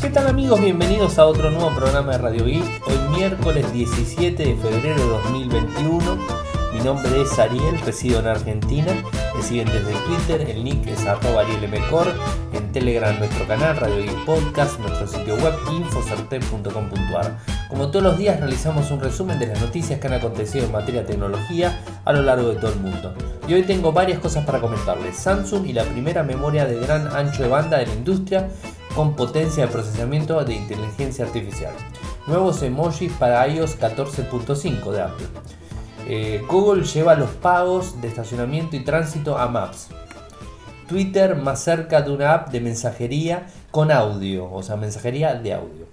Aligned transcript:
¿Qué 0.00 0.10
tal 0.10 0.28
amigos? 0.28 0.60
Bienvenidos 0.60 1.18
a 1.18 1.26
otro 1.26 1.50
nuevo 1.50 1.74
programa 1.74 2.12
de 2.12 2.18
Radio 2.18 2.44
Geek. 2.44 2.86
Hoy 2.86 3.16
miércoles 3.16 3.72
17 3.72 4.44
de 4.44 4.54
febrero 4.54 4.94
de 4.94 5.08
2021. 5.08 6.18
Mi 6.72 6.80
nombre 6.84 7.20
es 7.20 7.36
Ariel, 7.36 7.80
resido 7.80 8.20
en 8.20 8.28
Argentina. 8.28 8.92
Me 9.34 9.42
siguen 9.42 9.66
desde 9.66 9.92
Twitter, 10.06 10.50
el 10.50 10.62
nick 10.62 10.86
es 10.86 11.04
arroba 11.04 11.40
arielmcor, 11.40 12.06
en 12.52 12.70
Telegram 12.70 13.18
nuestro 13.18 13.44
canal, 13.48 13.76
Radio 13.76 14.04
y 14.04 14.08
Podcast, 14.24 14.78
nuestro 14.78 15.08
sitio 15.08 15.34
web 15.34 15.54
infosarte.com.ar. 15.72 17.38
Como 17.68 17.90
todos 17.90 18.04
los 18.04 18.18
días 18.18 18.38
realizamos 18.38 18.92
un 18.92 19.00
resumen 19.00 19.40
de 19.40 19.48
las 19.48 19.60
noticias 19.60 19.98
que 19.98 20.06
han 20.06 20.14
acontecido 20.14 20.66
en 20.66 20.72
materia 20.72 21.00
de 21.00 21.08
tecnología 21.08 21.80
a 22.04 22.12
lo 22.12 22.22
largo 22.22 22.50
de 22.50 22.56
todo 22.56 22.72
el 22.72 22.78
mundo. 22.78 23.14
Y 23.48 23.54
hoy 23.54 23.62
tengo 23.64 23.90
varias 23.90 24.20
cosas 24.20 24.44
para 24.44 24.60
comentarles. 24.60 25.16
Samsung 25.16 25.66
y 25.66 25.72
la 25.72 25.82
primera 25.82 26.22
memoria 26.22 26.66
de 26.66 26.78
gran 26.78 27.08
ancho 27.08 27.42
de 27.42 27.48
banda 27.48 27.78
de 27.78 27.86
la 27.86 27.94
industria 27.94 28.48
con 28.98 29.14
potencia 29.14 29.64
de 29.64 29.70
procesamiento 29.70 30.44
de 30.44 30.56
inteligencia 30.56 31.24
artificial. 31.24 31.72
Nuevos 32.26 32.60
emojis 32.64 33.12
para 33.12 33.46
iOS 33.46 33.78
14.5 33.78 34.90
de 34.90 35.00
Apple. 35.00 35.26
Eh, 36.08 36.42
Google 36.48 36.82
lleva 36.82 37.14
los 37.14 37.30
pagos 37.30 38.00
de 38.00 38.08
estacionamiento 38.08 38.74
y 38.74 38.80
tránsito 38.82 39.38
a 39.38 39.46
Maps. 39.46 39.90
Twitter 40.88 41.36
más 41.36 41.62
cerca 41.62 42.02
de 42.02 42.10
una 42.10 42.34
app 42.34 42.50
de 42.50 42.60
mensajería 42.60 43.46
con 43.70 43.92
audio, 43.92 44.50
o 44.50 44.64
sea, 44.64 44.74
mensajería 44.74 45.32
de 45.36 45.54
audio. 45.54 45.86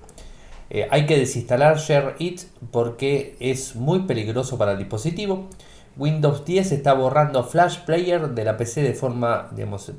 Eh, 0.71 0.87
hay 0.89 1.05
que 1.05 1.19
desinstalar 1.19 1.77
Share 1.77 2.15
It 2.17 2.41
porque 2.71 3.35
es 3.39 3.75
muy 3.75 3.99
peligroso 4.07 4.57
para 4.57 4.71
el 4.71 4.79
dispositivo. 4.79 5.47
Windows 5.95 6.43
10 6.43 6.71
está 6.71 6.95
borrando 6.95 7.43
Flash 7.43 7.81
Player 7.85 8.29
de 8.29 8.45
la 8.45 8.57
PC 8.57 8.81
de 8.81 8.95
forma 8.95 9.51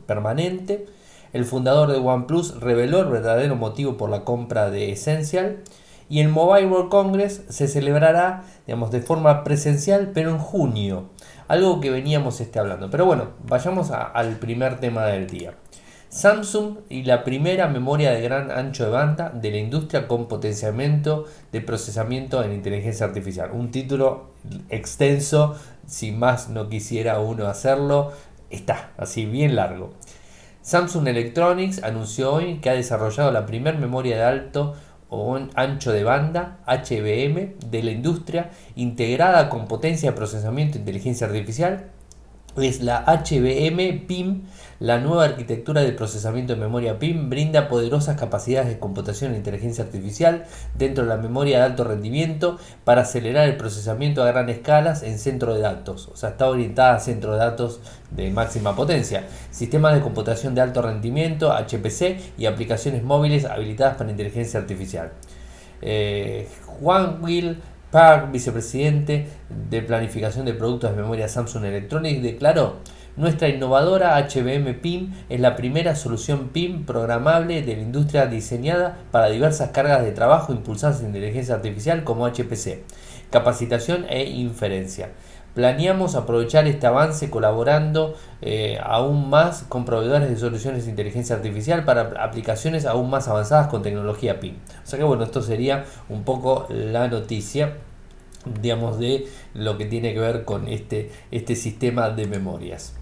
permanente. 0.08 0.86
El 1.32 1.44
fundador 1.44 1.90
de 1.90 1.98
OnePlus 1.98 2.60
reveló 2.60 3.00
el 3.00 3.06
verdadero 3.06 3.56
motivo 3.56 3.96
por 3.96 4.10
la 4.10 4.24
compra 4.24 4.70
de 4.70 4.92
Essential. 4.92 5.58
Y 6.08 6.20
el 6.20 6.28
Mobile 6.28 6.68
World 6.68 6.88
Congress 6.88 7.42
se 7.48 7.66
celebrará 7.66 8.44
digamos, 8.66 8.90
de 8.90 9.00
forma 9.00 9.42
presencial, 9.42 10.12
pero 10.14 10.30
en 10.30 10.38
junio. 10.38 11.10
Algo 11.48 11.80
que 11.80 11.90
veníamos 11.90 12.40
este, 12.40 12.58
hablando. 12.58 12.90
Pero 12.90 13.06
bueno, 13.06 13.30
vayamos 13.46 13.90
al 13.90 14.36
primer 14.36 14.78
tema 14.78 15.04
del 15.06 15.26
día. 15.26 15.54
Samsung 16.08 16.78
y 16.88 17.02
la 17.02 17.24
primera 17.24 17.68
memoria 17.68 18.12
de 18.12 18.22
gran 18.22 18.50
ancho 18.50 18.84
de 18.84 18.90
banda 18.90 19.30
de 19.30 19.50
la 19.50 19.58
industria 19.58 20.08
con 20.08 20.28
potenciamiento 20.28 21.26
de 21.52 21.60
procesamiento 21.60 22.42
en 22.42 22.52
inteligencia 22.52 23.06
artificial. 23.06 23.50
Un 23.52 23.70
título 23.70 24.30
extenso, 24.70 25.56
si 25.86 26.12
más 26.12 26.48
no 26.48 26.68
quisiera 26.68 27.18
uno 27.18 27.46
hacerlo, 27.48 28.12
está 28.50 28.92
así 28.96 29.26
bien 29.26 29.56
largo. 29.56 29.92
Samsung 30.66 31.06
Electronics 31.06 31.84
anunció 31.84 32.32
hoy 32.32 32.58
que 32.58 32.68
ha 32.68 32.72
desarrollado 32.72 33.30
la 33.30 33.46
primera 33.46 33.78
memoria 33.78 34.16
de 34.16 34.24
alto 34.24 34.74
o 35.08 35.38
ancho 35.54 35.92
de 35.92 36.02
banda 36.02 36.58
HBM 36.66 37.70
de 37.70 37.82
la 37.84 37.92
industria 37.92 38.50
integrada 38.74 39.48
con 39.48 39.68
potencia 39.68 40.10
de 40.10 40.16
procesamiento 40.16 40.76
e 40.76 40.80
inteligencia 40.80 41.28
artificial 41.28 41.92
es 42.56 42.82
la 42.82 43.04
HBM 43.04 44.06
PIM. 44.06 44.42
La 44.78 44.98
nueva 44.98 45.24
arquitectura 45.24 45.80
de 45.80 45.92
procesamiento 45.92 46.54
de 46.54 46.60
memoria 46.60 46.98
PIM 46.98 47.30
brinda 47.30 47.68
poderosas 47.68 48.18
capacidades 48.18 48.68
de 48.68 48.78
computación 48.78 49.32
e 49.32 49.38
inteligencia 49.38 49.84
artificial 49.84 50.44
dentro 50.74 51.04
de 51.04 51.08
la 51.08 51.16
memoria 51.16 51.58
de 51.58 51.64
alto 51.64 51.84
rendimiento 51.84 52.58
para 52.84 53.02
acelerar 53.02 53.48
el 53.48 53.56
procesamiento 53.56 54.22
a 54.22 54.26
gran 54.26 54.50
escala 54.50 54.94
en 55.02 55.18
centro 55.18 55.54
de 55.54 55.60
datos. 55.60 56.08
O 56.08 56.16
sea, 56.16 56.30
está 56.30 56.50
orientada 56.50 56.96
a 56.96 57.00
centro 57.00 57.32
de 57.32 57.38
datos 57.38 57.80
de 58.10 58.30
máxima 58.30 58.76
potencia. 58.76 59.24
Sistemas 59.50 59.94
de 59.94 60.02
computación 60.02 60.54
de 60.54 60.60
alto 60.60 60.82
rendimiento, 60.82 61.52
HPC 61.52 62.34
y 62.36 62.46
aplicaciones 62.46 63.02
móviles 63.02 63.46
habilitadas 63.46 63.96
para 63.96 64.10
inteligencia 64.10 64.60
artificial. 64.60 65.12
Eh, 65.80 66.48
Juan 66.66 67.22
Will 67.22 67.60
Park, 67.90 68.32
vicepresidente 68.32 69.26
de 69.70 69.82
planificación 69.82 70.44
de 70.44 70.54
productos 70.54 70.90
de 70.90 71.02
memoria 71.02 71.28
Samsung 71.28 71.64
Electronics, 71.64 72.22
declaró, 72.22 72.76
nuestra 73.16 73.48
innovadora 73.48 74.18
HBM 74.18 74.74
PIM 74.74 75.14
es 75.30 75.40
la 75.40 75.56
primera 75.56 75.94
solución 75.94 76.48
PIM 76.48 76.84
programable 76.84 77.62
de 77.62 77.76
la 77.76 77.82
industria 77.82 78.26
diseñada 78.26 78.98
para 79.10 79.28
diversas 79.28 79.70
cargas 79.70 80.04
de 80.04 80.12
trabajo 80.12 80.52
impulsadas 80.52 81.00
en 81.00 81.06
inteligencia 81.06 81.54
artificial 81.54 82.04
como 82.04 82.26
HPC, 82.26 82.82
capacitación 83.30 84.04
e 84.10 84.24
inferencia. 84.24 85.12
Planeamos 85.56 86.16
aprovechar 86.16 86.66
este 86.66 86.86
avance 86.86 87.30
colaborando 87.30 88.14
eh, 88.42 88.78
aún 88.84 89.30
más 89.30 89.64
con 89.70 89.86
proveedores 89.86 90.28
de 90.28 90.36
soluciones 90.36 90.84
de 90.84 90.90
inteligencia 90.90 91.34
artificial 91.34 91.86
para 91.86 92.22
aplicaciones 92.22 92.84
aún 92.84 93.08
más 93.08 93.26
avanzadas 93.26 93.68
con 93.68 93.80
tecnología 93.80 94.38
PIM. 94.38 94.56
O 94.84 94.86
sea 94.86 94.98
que 94.98 95.04
bueno, 95.06 95.24
esto 95.24 95.40
sería 95.40 95.86
un 96.10 96.24
poco 96.24 96.66
la 96.68 97.08
noticia 97.08 97.78
digamos 98.60 98.98
de 98.98 99.28
lo 99.54 99.78
que 99.78 99.86
tiene 99.86 100.12
que 100.12 100.20
ver 100.20 100.44
con 100.44 100.68
este, 100.68 101.10
este 101.30 101.56
sistema 101.56 102.10
de 102.10 102.26
memorias. 102.26 102.92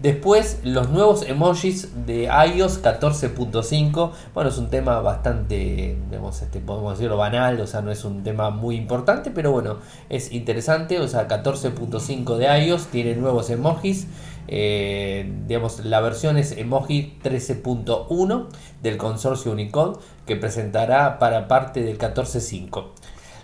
Después, 0.00 0.58
los 0.64 0.90
nuevos 0.90 1.22
emojis 1.22 2.04
de 2.04 2.24
iOS 2.24 2.82
14.5. 2.82 4.10
Bueno, 4.34 4.50
es 4.50 4.58
un 4.58 4.68
tema 4.68 5.00
bastante, 5.00 5.96
digamos, 6.10 6.42
este, 6.42 6.58
podemos 6.58 6.98
decirlo 6.98 7.16
banal, 7.16 7.60
o 7.60 7.66
sea, 7.66 7.80
no 7.80 7.92
es 7.92 8.04
un 8.04 8.24
tema 8.24 8.50
muy 8.50 8.74
importante, 8.74 9.30
pero 9.30 9.52
bueno, 9.52 9.78
es 10.08 10.32
interesante. 10.32 10.98
O 10.98 11.06
sea, 11.06 11.28
14.5 11.28 12.36
de 12.36 12.66
iOS 12.66 12.88
tiene 12.88 13.14
nuevos 13.14 13.50
emojis. 13.50 14.08
Eh, 14.48 15.32
digamos, 15.46 15.84
la 15.84 16.00
versión 16.00 16.36
es 16.36 16.52
emoji 16.52 17.18
13.1 17.22 18.48
del 18.82 18.96
consorcio 18.98 19.52
Unicode 19.52 20.00
que 20.26 20.36
presentará 20.36 21.18
para 21.18 21.48
parte 21.48 21.82
del 21.82 21.98
14.5. 21.98 22.90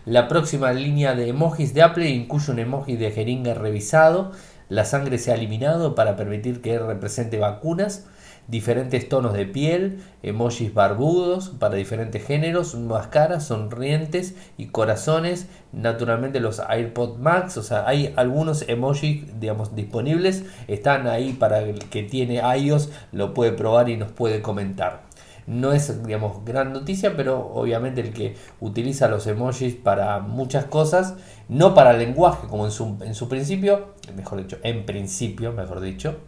La 0.07 0.29
próxima 0.29 0.73
línea 0.73 1.15
de 1.15 1.29
emojis 1.29 1.75
de 1.75 1.83
Apple 1.83 2.09
incluye 2.09 2.51
un 2.51 2.59
emoji 2.59 2.97
de 2.97 3.11
jeringa 3.11 3.55
revisado 3.55 4.33
la 4.71 4.87
sangre 4.87 5.19
se 5.19 5.31
ha 5.31 5.35
eliminado 5.35 5.95
para 5.95 6.17
permitir 6.17 6.63
que 6.63 6.79
represente 6.79 7.39
vacunas, 7.39 8.07
diferentes 8.49 9.09
tonos 9.09 9.33
de 9.33 9.47
piel, 9.47 10.01
emojis 10.23 10.73
barbudos 10.73 11.51
para 11.51 11.77
diferentes 11.77 12.25
géneros, 12.25 12.75
máscaras, 12.75 13.47
sonrientes 13.47 14.35
y 14.57 14.67
corazones, 14.67 15.47
naturalmente 15.73 16.41
los 16.41 16.61
AirPod 16.61 17.19
Max, 17.19 17.57
o 17.59 17.63
sea, 17.63 17.87
hay 17.87 18.13
algunos 18.17 18.69
emojis, 18.69 19.25
digamos, 19.39 19.77
disponibles, 19.77 20.45
están 20.67 21.07
ahí 21.07 21.33
para 21.33 21.61
el 21.61 21.79
que 21.91 22.03
tiene 22.03 22.41
iOS, 22.57 22.91
lo 23.13 23.35
puede 23.35 23.53
probar 23.53 23.89
y 23.89 23.97
nos 23.97 24.11
puede 24.11 24.41
comentar. 24.41 25.10
No 25.47 25.73
es, 25.73 26.05
digamos, 26.05 26.45
gran 26.45 26.73
noticia, 26.73 27.17
pero 27.17 27.53
obviamente 27.55 28.01
el 28.01 28.13
que 28.13 28.37
utiliza 28.61 29.09
los 29.09 29.27
emojis 29.27 29.75
para 29.75 30.21
muchas 30.21 30.65
cosas, 30.67 31.15
no 31.49 31.75
para 31.75 31.93
el 31.93 31.99
lenguaje 31.99 32.47
como 32.49 32.67
en 32.67 32.73
su, 32.73 32.99
en 33.01 33.15
su 33.15 33.29
principio, 33.29 33.95
mejor 34.15 34.39
dicho, 34.39 34.59
en 34.63 34.87
principio, 34.87 35.53
mejor 35.53 35.81
dicho, 35.81 36.19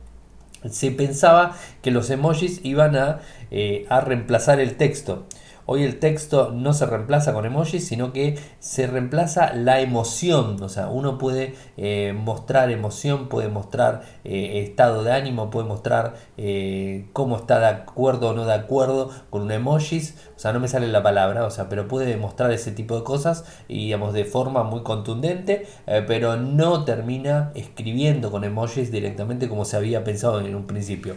se 0.69 0.91
pensaba 0.91 1.57
que 1.83 1.91
los 1.91 2.11
emojis 2.11 2.61
iban 2.65 2.97
a, 2.97 3.21
eh, 3.51 3.87
a 3.89 4.01
reemplazar 4.01 4.61
el 4.61 4.77
texto. 4.77 5.27
Hoy 5.73 5.85
el 5.85 5.99
texto 6.01 6.51
no 6.53 6.75
se 6.75 6.85
reemplaza 6.85 7.33
con 7.33 7.47
emojis, 7.47 7.89
sino 7.89 8.13
que 8.13 8.39
se 8.59 8.87
reemplaza 8.87 9.55
la 9.55 9.81
emoción. 9.81 10.63
O 10.63 10.69
sea, 10.69 10.89
uno 10.89 11.17
puede 11.17 11.55
eh, 11.79 12.13
mostrar 12.15 12.71
emoción, 12.71 13.31
puede 13.31 13.49
mostrar 13.49 14.03
eh, 14.23 14.61
estado 14.63 15.03
de 15.03 15.13
ánimo, 15.13 15.49
puede 15.49 15.67
mostrar 15.67 16.13
eh, 16.37 17.07
cómo 17.15 17.37
está 17.39 17.59
de 17.59 17.69
acuerdo 17.69 18.29
o 18.29 18.33
no 18.35 18.45
de 18.45 18.53
acuerdo 18.53 19.13
con 19.31 19.41
un 19.41 19.51
emojis. 19.51 20.15
O 20.37 20.39
sea, 20.39 20.53
no 20.53 20.61
me 20.61 20.69
sale 20.69 20.89
la 20.89 21.03
palabra, 21.03 21.47
o 21.47 21.51
sea, 21.51 21.71
pero 21.71 21.89
puede 21.89 22.19
mostrar 22.19 22.53
ese 22.53 22.73
tipo 22.73 22.95
de 22.95 23.05
cosas 23.05 23.47
digamos 23.67 24.13
de 24.13 24.27
forma 24.27 24.65
muy 24.65 24.83
contundente, 24.83 25.67
pero 26.07 26.37
no 26.37 26.85
termina 26.85 27.51
escribiendo 27.55 28.31
con 28.31 28.45
emojis 28.45 28.93
directamente 28.93 29.49
como 29.49 29.65
se 29.65 29.79
había 29.79 30.05
pensado 30.05 30.39
en 30.41 30.55
un 30.55 30.67
principio. 30.67 31.17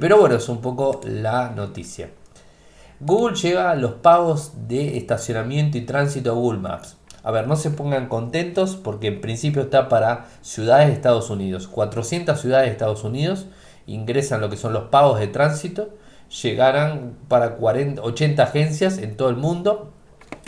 pero 0.00 0.18
bueno, 0.18 0.34
es 0.34 0.48
un 0.48 0.60
poco 0.60 1.00
la 1.04 1.50
noticia. 1.50 2.08
Google 3.00 3.36
lleva 3.36 3.74
los 3.74 3.92
pagos 3.94 4.52
de 4.68 4.96
estacionamiento 4.96 5.78
y 5.78 5.82
tránsito 5.82 6.30
a 6.30 6.34
Google 6.34 6.60
Maps. 6.60 6.96
A 7.24 7.30
ver, 7.30 7.48
no 7.48 7.56
se 7.56 7.70
pongan 7.70 8.08
contentos 8.08 8.76
porque 8.76 9.08
en 9.08 9.20
principio 9.20 9.62
está 9.62 9.88
para 9.88 10.26
ciudades 10.42 10.88
de 10.88 10.94
Estados 10.94 11.30
Unidos. 11.30 11.66
400 11.68 12.38
ciudades 12.38 12.66
de 12.66 12.72
Estados 12.72 13.02
Unidos 13.02 13.46
ingresan 13.86 14.40
lo 14.40 14.50
que 14.50 14.56
son 14.56 14.72
los 14.72 14.84
pagos 14.84 15.18
de 15.18 15.26
tránsito. 15.26 15.88
Llegarán 16.42 17.16
para 17.28 17.56
40, 17.56 18.02
80 18.02 18.42
agencias 18.42 18.98
en 18.98 19.16
todo 19.16 19.30
el 19.30 19.36
mundo 19.36 19.90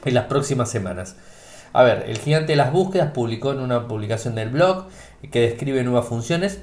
en 0.04 0.14
las 0.14 0.26
próximas 0.26 0.70
semanas. 0.70 1.16
A 1.72 1.82
ver, 1.82 2.04
el 2.08 2.19
gigante 2.19 2.52
de 2.52 2.56
las 2.56 2.72
búsquedas 2.72 3.10
publicó 3.12 3.52
en 3.52 3.60
una 3.60 3.88
publicación 3.88 4.34
del 4.34 4.50
blog 4.50 4.87
que 5.31 5.40
describe 5.40 5.82
nuevas 5.82 6.06
funciones. 6.06 6.60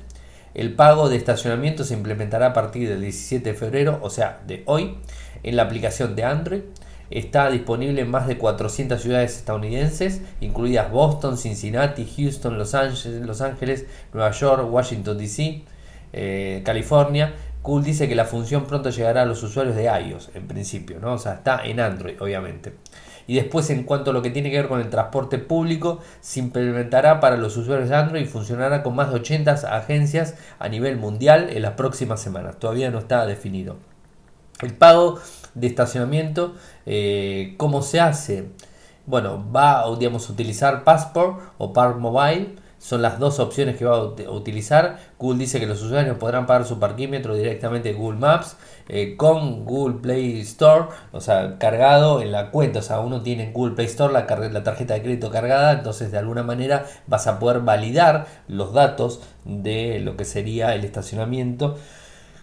El 0.53 0.73
pago 0.73 1.09
de 1.09 1.17
estacionamiento 1.17 1.83
se 1.83 1.93
implementará 1.93 2.47
a 2.47 2.53
partir 2.53 2.87
del 2.87 3.01
17 3.01 3.51
de 3.51 3.55
febrero, 3.55 3.99
o 4.01 4.09
sea, 4.09 4.41
de 4.45 4.63
hoy 4.65 4.97
en 5.43 5.55
la 5.55 5.63
aplicación 5.63 6.15
de 6.15 6.23
Android. 6.23 6.61
Está 7.09 7.49
disponible 7.49 8.01
en 8.01 8.09
más 8.09 8.27
de 8.27 8.37
400 8.37 9.01
ciudades 9.01 9.37
estadounidenses, 9.37 10.21
incluidas 10.41 10.91
Boston, 10.91 11.37
Cincinnati, 11.37 12.11
Houston, 12.17 12.57
Los 12.57 12.73
Ángeles, 12.73 13.85
Nueva 14.13 14.31
York, 14.31 14.67
Washington 14.71 15.17
DC, 15.17 15.63
eh, 16.13 16.61
California, 16.65 17.33
Google 17.63 17.85
dice 17.85 18.09
que 18.09 18.15
la 18.15 18.25
función 18.25 18.65
pronto 18.65 18.89
llegará 18.89 19.21
a 19.21 19.25
los 19.25 19.41
usuarios 19.41 19.75
de 19.75 19.85
iOS, 19.85 20.31
en 20.35 20.47
principio, 20.47 20.99
¿no? 20.99 21.13
O 21.13 21.17
sea, 21.17 21.35
está 21.35 21.65
en 21.65 21.79
Android, 21.79 22.21
obviamente. 22.21 22.73
Y 23.27 23.35
después, 23.35 23.69
en 23.69 23.83
cuanto 23.83 24.11
a 24.11 24.13
lo 24.13 24.21
que 24.21 24.29
tiene 24.29 24.51
que 24.51 24.57
ver 24.57 24.67
con 24.67 24.79
el 24.79 24.89
transporte 24.89 25.37
público, 25.37 25.99
se 26.21 26.39
implementará 26.39 27.19
para 27.19 27.37
los 27.37 27.55
usuarios 27.57 27.89
de 27.89 27.95
Android 27.95 28.23
y 28.23 28.25
funcionará 28.25 28.83
con 28.83 28.95
más 28.95 29.09
de 29.09 29.15
80 29.15 29.51
agencias 29.51 30.35
a 30.59 30.69
nivel 30.69 30.97
mundial 30.97 31.49
en 31.51 31.61
las 31.61 31.73
próximas 31.73 32.21
semanas. 32.21 32.57
Todavía 32.59 32.91
no 32.91 32.99
está 32.99 33.25
definido. 33.25 33.77
El 34.61 34.73
pago 34.73 35.19
de 35.55 35.67
estacionamiento, 35.67 36.55
eh, 36.85 37.55
¿cómo 37.57 37.81
se 37.81 37.99
hace? 37.99 38.49
Bueno, 39.05 39.43
va 39.51 39.79
a 39.79 39.89
utilizar 39.89 40.83
Passport 40.83 41.41
o 41.57 41.73
Park 41.73 41.97
Mobile 41.97 42.62
son 42.83 43.01
las 43.01 43.17
dos 43.17 43.39
opciones 43.39 43.77
que 43.77 43.85
va 43.85 43.95
a 43.95 44.31
utilizar. 44.31 44.99
Google 45.17 45.39
dice 45.39 45.57
que 45.57 45.65
los 45.65 45.81
usuarios 45.81 46.17
podrán 46.17 46.45
pagar 46.45 46.65
su 46.65 46.79
parquímetro 46.79 47.33
directamente 47.33 47.91
en 47.91 47.97
Google 47.97 48.19
Maps 48.19 48.57
eh, 48.89 49.15
con 49.15 49.63
Google 49.63 50.01
Play 50.01 50.41
Store, 50.41 50.87
o 51.13 51.21
sea, 51.21 51.57
cargado 51.59 52.21
en 52.21 52.33
la 52.33 52.51
cuenta. 52.51 52.79
O 52.79 52.81
sea, 52.81 52.99
uno 52.99 53.21
tiene 53.21 53.45
en 53.45 53.53
Google 53.53 53.75
Play 53.75 53.87
Store 53.87 54.11
la, 54.11 54.25
la 54.49 54.63
tarjeta 54.63 54.95
de 54.95 55.01
crédito 55.01 55.31
cargada, 55.31 55.71
entonces 55.71 56.11
de 56.11 56.17
alguna 56.17 56.43
manera 56.43 56.85
vas 57.07 57.25
a 57.27 57.39
poder 57.39 57.61
validar 57.61 58.27
los 58.49 58.73
datos 58.73 59.21
de 59.45 59.99
lo 59.99 60.17
que 60.17 60.25
sería 60.25 60.75
el 60.75 60.83
estacionamiento 60.83 61.77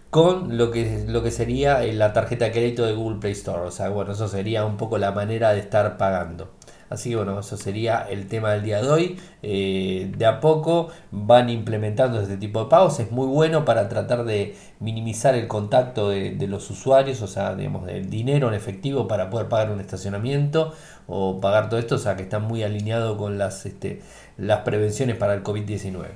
con 0.08 0.56
lo 0.56 0.70
que, 0.70 1.04
lo 1.06 1.22
que 1.22 1.30
sería 1.30 1.84
eh, 1.84 1.92
la 1.92 2.14
tarjeta 2.14 2.46
de 2.46 2.52
crédito 2.52 2.86
de 2.86 2.94
Google 2.94 3.20
Play 3.20 3.32
Store. 3.32 3.60
O 3.66 3.70
sea, 3.70 3.90
bueno, 3.90 4.12
eso 4.12 4.26
sería 4.26 4.64
un 4.64 4.78
poco 4.78 4.96
la 4.96 5.12
manera 5.12 5.52
de 5.52 5.60
estar 5.60 5.98
pagando. 5.98 6.50
Así 6.90 7.10
que 7.10 7.16
bueno, 7.16 7.38
eso 7.38 7.56
sería 7.56 8.04
el 8.10 8.26
tema 8.26 8.50
del 8.50 8.64
día 8.64 8.82
de 8.82 8.90
hoy. 8.90 9.20
Eh, 9.44 10.12
de 10.18 10.26
a 10.26 10.40
poco 10.40 10.88
van 11.12 11.48
implementando 11.48 12.20
este 12.20 12.36
tipo 12.36 12.64
de 12.64 12.68
pagos. 12.68 12.98
Es 12.98 13.12
muy 13.12 13.28
bueno 13.28 13.64
para 13.64 13.88
tratar 13.88 14.24
de 14.24 14.56
minimizar 14.80 15.36
el 15.36 15.46
contacto 15.46 16.10
de, 16.10 16.34
los 16.48 16.68
usuarios, 16.68 17.22
o 17.22 17.28
sea, 17.28 17.54
digamos, 17.54 17.86
del 17.86 18.10
dinero 18.10 18.48
en 18.48 18.54
efectivo 18.54 19.06
para 19.06 19.30
poder 19.30 19.48
pagar 19.48 19.70
un 19.70 19.80
estacionamiento 19.80 20.74
o 21.06 21.40
pagar 21.40 21.68
todo 21.68 21.78
esto, 21.78 21.94
o 21.94 21.98
sea, 21.98 22.16
que 22.16 22.24
está 22.24 22.40
muy 22.40 22.64
alineado 22.64 23.16
con 23.16 23.38
las, 23.38 23.66
este, 23.66 24.02
las 24.36 24.60
prevenciones 24.60 25.16
para 25.16 25.34
el 25.34 25.44
COVID-19. 25.44 26.06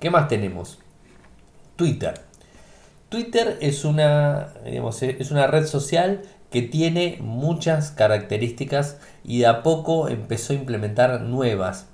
¿Qué 0.00 0.08
más 0.08 0.26
tenemos? 0.28 0.78
Twitter. 1.76 2.14
Twitter 3.10 3.58
es 3.60 3.84
una, 3.84 4.54
es 4.64 5.30
una 5.30 5.46
red 5.46 5.66
social 5.66 6.22
que 6.50 6.62
tiene 6.62 7.18
muchas 7.20 7.90
características 7.90 8.98
y 9.24 9.40
de 9.40 9.46
a 9.46 9.62
poco 9.62 10.08
empezó 10.08 10.52
a 10.52 10.56
implementar 10.56 11.20
nuevas 11.22 11.88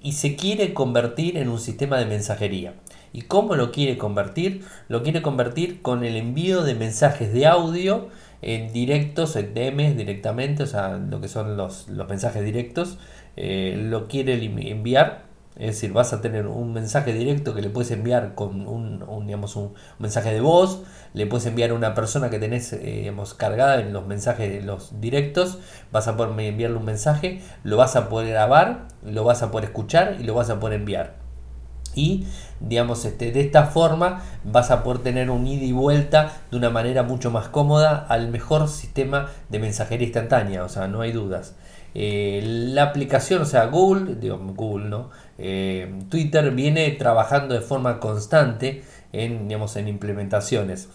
y 0.00 0.12
se 0.12 0.36
quiere 0.36 0.74
convertir 0.74 1.36
en 1.36 1.48
un 1.48 1.58
sistema 1.58 1.98
de 1.98 2.06
mensajería. 2.06 2.74
¿Y 3.12 3.22
cómo 3.22 3.54
lo 3.56 3.72
quiere 3.72 3.98
convertir? 3.98 4.64
Lo 4.88 5.02
quiere 5.02 5.22
convertir 5.22 5.82
con 5.82 6.04
el 6.04 6.16
envío 6.16 6.62
de 6.62 6.74
mensajes 6.74 7.32
de 7.32 7.46
audio 7.46 8.08
en 8.42 8.72
directos, 8.72 9.34
en 9.36 9.54
DMs 9.54 9.96
directamente, 9.96 10.62
o 10.62 10.66
sea, 10.66 10.96
lo 10.96 11.20
que 11.20 11.28
son 11.28 11.56
los, 11.56 11.88
mensajes 12.08 12.44
directos, 12.44 12.98
eh, 13.36 13.76
lo 13.78 14.08
quiere 14.08 14.34
enviar 14.70 15.27
es 15.58 15.74
decir, 15.74 15.92
vas 15.92 16.12
a 16.12 16.20
tener 16.20 16.46
un 16.46 16.72
mensaje 16.72 17.12
directo 17.12 17.52
que 17.52 17.60
le 17.60 17.68
puedes 17.68 17.90
enviar 17.90 18.36
con 18.36 18.68
un, 18.68 19.04
digamos, 19.26 19.56
un 19.56 19.74
mensaje 19.98 20.32
de 20.32 20.40
voz, 20.40 20.82
le 21.14 21.26
puedes 21.26 21.46
enviar 21.46 21.70
a 21.70 21.74
una 21.74 21.94
persona 21.94 22.30
que 22.30 22.38
tenés 22.38 22.72
eh, 22.72 23.12
cargada 23.36 23.80
en 23.80 23.92
los 23.92 24.06
mensajes 24.06 24.64
los 24.64 25.00
directos, 25.00 25.58
vas 25.90 26.06
a 26.06 26.16
poder 26.16 26.38
enviarle 26.38 26.76
un 26.76 26.84
mensaje, 26.84 27.42
lo 27.64 27.76
vas 27.76 27.96
a 27.96 28.08
poder 28.08 28.28
grabar, 28.28 28.86
lo 29.04 29.24
vas 29.24 29.42
a 29.42 29.50
poder 29.50 29.66
escuchar 29.66 30.16
y 30.20 30.22
lo 30.22 30.34
vas 30.34 30.48
a 30.48 30.60
poder 30.60 30.78
enviar. 30.78 31.16
Y 31.94 32.26
digamos, 32.60 33.04
este, 33.04 33.32
de 33.32 33.40
esta 33.40 33.64
forma 33.64 34.22
vas 34.44 34.70
a 34.70 34.84
poder 34.84 35.02
tener 35.02 35.30
un 35.30 35.44
ida 35.44 35.64
y 35.64 35.72
vuelta 35.72 36.32
de 36.52 36.56
una 36.56 36.70
manera 36.70 37.02
mucho 37.02 37.32
más 37.32 37.48
cómoda 37.48 38.06
al 38.08 38.28
mejor 38.28 38.68
sistema 38.68 39.30
de 39.48 39.58
mensajería 39.58 40.06
instantánea, 40.06 40.62
o 40.62 40.68
sea, 40.68 40.86
no 40.86 41.00
hay 41.00 41.10
dudas. 41.10 41.56
Eh, 41.94 42.42
la 42.44 42.84
aplicación, 42.84 43.42
o 43.42 43.44
sea, 43.44 43.66
Google, 43.66 44.16
digo, 44.16 44.38
Google, 44.38 44.88
¿no? 44.88 45.10
Eh, 45.38 46.02
Twitter 46.10 46.50
viene 46.50 46.90
trabajando 46.90 47.54
de 47.54 47.60
forma 47.60 48.00
constante 48.00 48.82
en, 49.12 49.48
digamos, 49.48 49.76
en 49.76 49.88
implementaciones. 49.88 50.88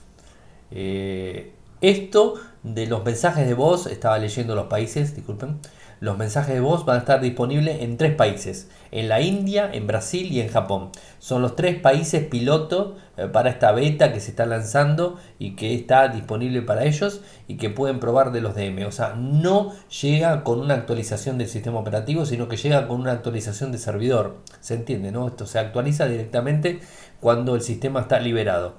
Eh, 0.71 1.53
esto 1.81 2.35
de 2.63 2.87
los 2.87 3.03
mensajes 3.03 3.47
de 3.47 3.53
voz, 3.53 3.87
estaba 3.87 4.17
leyendo 4.17 4.55
los 4.55 4.67
países, 4.67 5.15
disculpen, 5.15 5.59
los 6.03 6.17
mensajes 6.17 6.53
de 6.53 6.59
voz 6.59 6.83
van 6.83 6.97
a 6.97 6.99
estar 6.99 7.21
disponibles 7.21 7.81
en 7.81 7.95
tres 7.95 8.13
países, 8.13 8.67
en 8.91 9.07
la 9.07 9.21
India, 9.21 9.69
en 9.71 9.87
Brasil 9.87 10.29
y 10.33 10.41
en 10.41 10.49
Japón. 10.49 10.89
Son 11.19 11.41
los 11.41 11.55
tres 11.55 11.79
países 11.79 12.25
piloto 12.25 12.97
eh, 13.15 13.27
para 13.27 13.49
esta 13.49 13.71
beta 13.71 14.11
que 14.11 14.19
se 14.19 14.31
está 14.31 14.45
lanzando 14.45 15.17
y 15.39 15.55
que 15.55 15.73
está 15.73 16.09
disponible 16.09 16.61
para 16.61 16.83
ellos 16.83 17.21
y 17.47 17.55
que 17.55 17.69
pueden 17.69 18.01
probar 18.01 18.33
de 18.33 18.41
los 18.41 18.53
DM. 18.53 18.85
O 18.85 18.91
sea, 18.91 19.15
no 19.15 19.71
llega 20.01 20.43
con 20.43 20.59
una 20.59 20.73
actualización 20.73 21.37
del 21.37 21.47
sistema 21.47 21.79
operativo, 21.79 22.25
sino 22.25 22.49
que 22.49 22.57
llega 22.57 22.85
con 22.89 22.99
una 22.99 23.13
actualización 23.13 23.71
de 23.71 23.77
servidor. 23.77 24.39
¿Se 24.59 24.73
entiende? 24.73 25.13
¿no? 25.13 25.29
Esto 25.29 25.45
se 25.45 25.57
actualiza 25.57 26.05
directamente 26.07 26.81
cuando 27.21 27.55
el 27.55 27.61
sistema 27.61 28.01
está 28.01 28.19
liberado. 28.19 28.73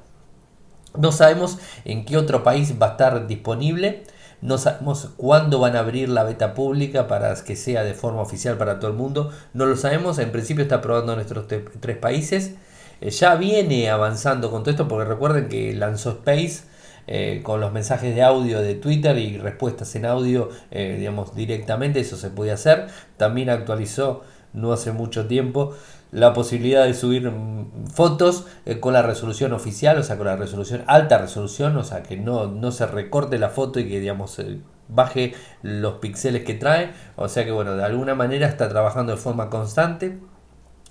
No 0.94 1.10
sabemos 1.10 1.58
en 1.86 2.04
qué 2.04 2.18
otro 2.18 2.44
país 2.44 2.74
va 2.80 2.88
a 2.88 2.90
estar 2.90 3.26
disponible. 3.26 4.04
No 4.40 4.58
sabemos 4.58 5.10
cuándo 5.16 5.58
van 5.58 5.76
a 5.76 5.80
abrir 5.80 6.08
la 6.08 6.24
beta 6.24 6.54
pública 6.54 7.06
para 7.08 7.34
que 7.44 7.56
sea 7.56 7.82
de 7.82 7.94
forma 7.94 8.20
oficial 8.20 8.56
para 8.56 8.78
todo 8.78 8.90
el 8.90 8.96
mundo. 8.96 9.30
No 9.52 9.66
lo 9.66 9.76
sabemos. 9.76 10.18
En 10.18 10.32
principio 10.32 10.62
está 10.62 10.80
probando 10.80 11.14
nuestros 11.14 11.46
tres 11.48 11.96
países. 11.96 12.54
Eh, 13.00 13.10
ya 13.10 13.34
viene 13.36 13.90
avanzando 13.90 14.50
con 14.50 14.62
todo 14.62 14.70
esto 14.70 14.88
porque 14.88 15.04
recuerden 15.06 15.48
que 15.48 15.72
lanzó 15.74 16.10
Space. 16.10 16.74
Eh, 17.06 17.42
con 17.42 17.60
los 17.60 17.70
mensajes 17.70 18.14
de 18.14 18.22
audio 18.22 18.62
de 18.62 18.76
Twitter 18.76 19.18
y 19.18 19.36
respuestas 19.36 19.94
en 19.94 20.06
audio, 20.06 20.48
eh, 20.70 20.96
digamos, 20.98 21.34
directamente, 21.34 22.00
eso 22.00 22.16
se 22.16 22.30
puede 22.30 22.50
hacer. 22.50 22.86
También 23.18 23.50
actualizó 23.50 24.22
no 24.54 24.72
hace 24.72 24.92
mucho 24.92 25.26
tiempo 25.26 25.74
la 26.14 26.32
posibilidad 26.32 26.84
de 26.84 26.94
subir 26.94 27.28
mm, 27.28 27.88
fotos 27.88 28.46
eh, 28.64 28.80
con 28.80 28.92
la 28.94 29.02
resolución 29.02 29.52
oficial, 29.52 29.98
o 29.98 30.02
sea, 30.02 30.16
con 30.16 30.26
la 30.26 30.36
resolución 30.36 30.84
alta 30.86 31.18
resolución, 31.18 31.76
o 31.76 31.84
sea, 31.84 32.02
que 32.02 32.16
no, 32.16 32.46
no 32.46 32.70
se 32.70 32.86
recorte 32.86 33.38
la 33.38 33.50
foto 33.50 33.80
y 33.80 33.88
que, 33.88 34.00
digamos, 34.00 34.38
eh, 34.38 34.60
baje 34.88 35.34
los 35.62 35.94
píxeles 35.94 36.44
que 36.44 36.54
trae, 36.54 36.92
o 37.16 37.28
sea 37.28 37.44
que, 37.44 37.50
bueno, 37.50 37.74
de 37.76 37.84
alguna 37.84 38.14
manera 38.14 38.46
está 38.46 38.68
trabajando 38.68 39.12
de 39.12 39.18
forma 39.18 39.50
constante 39.50 40.18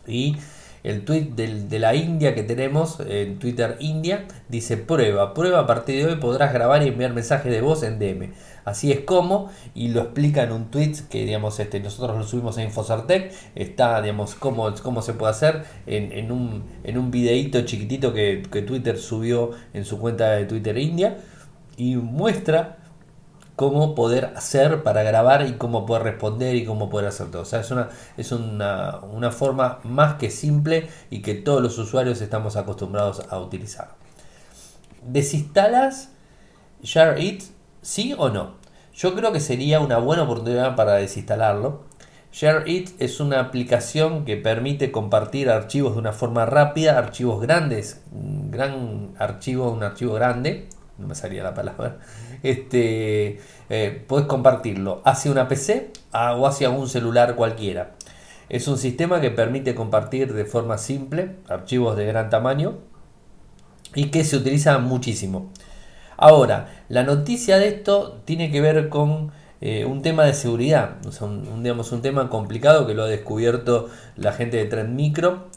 y 0.06 0.36
el 0.84 1.06
tweet 1.06 1.32
de 1.36 1.80
la 1.80 1.96
India 1.96 2.36
que 2.36 2.44
tenemos 2.44 3.00
en 3.08 3.40
Twitter 3.40 3.78
India 3.80 4.26
dice 4.50 4.78
prueba, 4.78 5.34
prueba 5.34 5.60
a 5.60 5.68
partir 5.68 6.04
de 6.04 6.12
hoy 6.12 6.20
podrás 6.20 6.54
grabar 6.54 6.84
y 6.84 6.90
enviar 6.90 7.13
mensajes 7.13 7.52
de 7.52 7.62
voz 7.62 7.84
en 7.84 8.00
DM. 8.00 8.32
Así 8.66 8.92
es 8.92 9.02
como, 9.02 9.50
y 9.74 9.90
lo 9.90 10.02
explica 10.02 10.44
en 10.44 10.52
un 10.52 10.72
tweet 10.72 10.96
que 11.10 11.25
digamos 11.25 11.60
este, 11.60 11.80
nosotros 11.80 12.18
lo 12.18 12.24
subimos 12.24 12.58
en 12.58 12.66
Infosartec, 12.66 13.34
está 13.56 14.02
digamos 14.02 14.36
cómo, 14.36 14.74
cómo 14.82 15.02
se 15.02 15.13
puede 15.13 15.32
hacer 15.32 15.63
en, 15.86 16.32
un, 16.32 16.63
en 16.84 16.98
un 16.98 17.12
chiquitito 17.66 18.13
que 18.13 18.63
Twitter 18.66 18.98
subió 18.98 19.52
en 19.74 19.86
su 19.86 20.00
cuenta 20.00 20.32
de 20.32 20.46
Twitter 20.46 20.78
India 20.78 21.18
y 21.78 21.96
muestra 21.96 22.78
cómo 23.55 23.95
poder 23.95 24.33
hacer 24.36 24.83
para 24.83 25.03
grabar 25.03 25.45
y 25.45 25.53
cómo 25.53 25.86
poder 25.86 26.03
responder 26.03 26.55
y 26.55 26.65
cómo 26.65 26.89
poder 26.89 27.07
hacer 27.07 27.29
todo. 27.31 27.43
O 27.43 27.45
sea, 27.45 27.60
es 27.60 27.72
una, 27.72 27.89
es 28.17 28.31
una, 28.31 29.00
una 29.00 29.31
forma 29.31 29.79
más 29.83 30.15
que 30.15 30.29
simple 30.29 30.89
y 31.10 31.22
que 31.22 31.36
todos 31.36 31.62
los 31.62 31.77
usuarios 31.77 32.22
estamos 32.22 32.55
acostumbrados 32.55 33.22
a 33.29 33.39
utilizar. 33.39 33.89
¿Desinstalas 35.05 36.10
Share 36.81 37.19
It? 37.22 37.43
¿Sí 37.81 38.15
o 38.17 38.29
no? 38.29 38.55
Yo 38.93 39.15
creo 39.15 39.31
que 39.31 39.39
sería 39.39 39.79
una 39.79 39.98
buena 39.98 40.24
oportunidad 40.24 40.75
para 40.75 40.93
desinstalarlo. 40.95 41.81
Share 42.31 42.67
It 42.67 42.91
es 43.00 43.19
una 43.19 43.39
aplicación 43.39 44.25
que 44.25 44.38
permite 44.38 44.91
compartir 44.91 45.50
archivos 45.50 45.93
de 45.93 46.00
una 46.00 46.13
forma 46.13 46.45
rápida, 46.45 46.98
archivos 46.98 47.41
grandes, 47.41 48.01
gran 48.12 49.13
archivo, 49.19 49.72
un 49.72 49.83
archivo 49.83 50.13
grande, 50.13 50.67
no 50.98 51.07
me 51.07 51.15
salía 51.15 51.43
la 51.43 51.53
palabra, 51.53 52.00
este, 52.44 53.40
eh, 53.70 54.04
puedes 54.08 54.28
compartirlo 54.28 55.02
hacia 55.06 55.32
una 55.32 55.48
PC 55.48 55.92
o 56.14 56.46
hacia 56.46 56.70
un 56.70 56.88
celular 56.88 57.36
cualquiera. 57.36 57.96
Es 58.50 58.68
un 58.68 58.78
sistema 58.78 59.22
que 59.22 59.32
permite 59.32 59.74
compartir 59.74 60.34
de 60.34 60.46
forma 60.46 60.78
simple 60.78 61.38
archivos 61.48 61.98
de 61.98 62.06
gran 62.06 62.30
tamaño 62.30 62.78
y 63.96 64.12
que 64.12 64.24
se 64.24 64.38
utiliza 64.38 64.78
muchísimo. 64.78 65.50
Ahora, 66.18 66.84
la 66.90 67.04
noticia 67.04 67.58
de 67.58 67.70
esto 67.70 68.22
tiene 68.26 68.52
que 68.52 68.62
ver 68.62 68.90
con 68.90 69.32
eh, 69.62 69.86
un 69.86 70.02
tema 70.02 70.26
de 70.26 70.34
seguridad, 70.34 70.98
un, 71.22 71.64
digamos, 71.64 71.92
un 71.92 72.02
tema 72.02 72.30
complicado 72.30 72.86
que 72.86 72.94
lo 72.94 73.04
ha 73.04 73.08
descubierto 73.08 73.90
la 74.16 74.34
gente 74.34 74.58
de 74.58 74.66
Trend 74.66 74.94
Micro. 74.94 75.48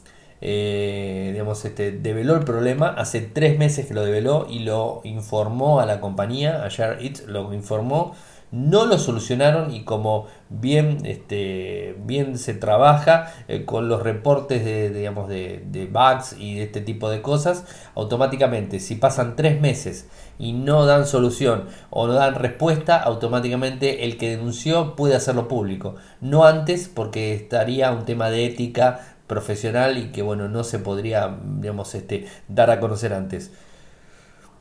Eh, 0.41 1.31
digamos, 1.33 1.65
este, 1.65 1.93
develó 1.93 2.35
el 2.37 2.45
problema 2.45 2.89
hace 2.89 3.21
tres 3.21 3.59
meses 3.59 3.87
que 3.87 3.95
lo 3.95 4.05
develó 4.05 4.47
y 4.51 4.61
lo 4.61 5.01
informó 5.05 5.81
a 5.81 5.87
la 5.87 6.01
compañía, 6.01 6.63
ayer 6.65 6.99
It 7.01 7.21
lo 7.27 7.53
informó. 7.55 8.15
no 8.53 8.87
lo 8.87 8.99
solucionaron 8.99 9.75
y 9.75 9.83
como 9.85 10.27
bien, 10.49 10.99
este, 11.05 11.97
bien 12.05 12.39
se 12.39 12.55
trabaja 12.55 13.33
eh, 13.49 13.65
con 13.65 13.89
los 13.89 14.03
reportes 14.03 14.65
de, 14.65 14.91
digamos, 14.91 15.29
de, 15.29 15.65
de 15.67 15.87
bugs 15.87 16.37
y 16.39 16.55
de 16.55 16.63
este 16.65 16.81
tipo 16.81 17.11
de 17.11 17.23
cosas, 17.23 17.65
automáticamente 17.97 18.79
si 18.79 18.95
pasan 18.95 19.35
tres 19.37 19.61
meses 19.61 20.09
y 20.39 20.53
no 20.53 20.87
dan 20.87 21.07
solución 21.07 21.65
o 21.91 22.07
no 22.07 22.13
dan 22.15 22.35
respuesta, 22.37 22.97
automáticamente 23.03 24.05
el 24.05 24.17
que 24.17 24.31
denunció 24.37 24.95
puede 24.95 25.17
hacerlo 25.17 25.49
público. 25.49 25.97
No 26.21 26.45
antes 26.45 26.89
porque 26.89 27.35
estaría 27.35 27.91
un 27.91 28.05
tema 28.05 28.31
de 28.31 28.47
ética 28.47 29.16
profesional 29.27 29.99
y 29.99 30.13
que 30.13 30.23
bueno, 30.23 30.49
no 30.49 30.65
se 30.65 30.79
podría 30.79 31.39
digamos, 31.59 31.95
este, 31.95 32.27
dar 32.49 32.71
a 32.71 32.81
conocer 32.81 33.13
antes. 33.13 33.53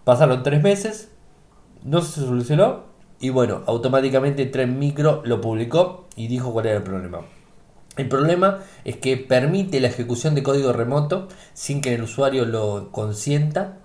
Pasaron 0.04 0.44
tres 0.44 0.62
meses, 0.62 1.10
no 1.84 2.02
se 2.02 2.22
solucionó 2.22 2.84
y 3.20 3.30
bueno, 3.30 3.64
automáticamente 3.66 4.46
Tren 4.46 4.78
Micro 4.78 5.22
lo 5.26 5.42
publicó 5.42 6.08
y 6.16 6.28
dijo 6.28 6.52
cuál 6.52 6.68
era 6.68 6.78
el 6.78 6.84
problema. 6.84 7.22
El 7.98 8.10
problema 8.10 8.60
es 8.84 8.98
que 8.98 9.16
permite 9.16 9.80
la 9.80 9.88
ejecución 9.88 10.36
de 10.36 10.44
código 10.44 10.74
remoto 10.74 11.30
sin 11.54 11.82
que 11.82 11.94
el 11.96 12.04
usuario 12.04 12.46
lo 12.46 12.92
consienta 12.92 13.78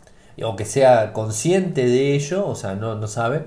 o 0.43 0.57
que 0.57 0.65
sea 0.65 1.13
consciente 1.13 1.87
de 1.87 2.15
ello, 2.15 2.47
o 2.47 2.55
sea, 2.55 2.75
no, 2.75 2.95
no 2.97 3.07
sabe. 3.07 3.47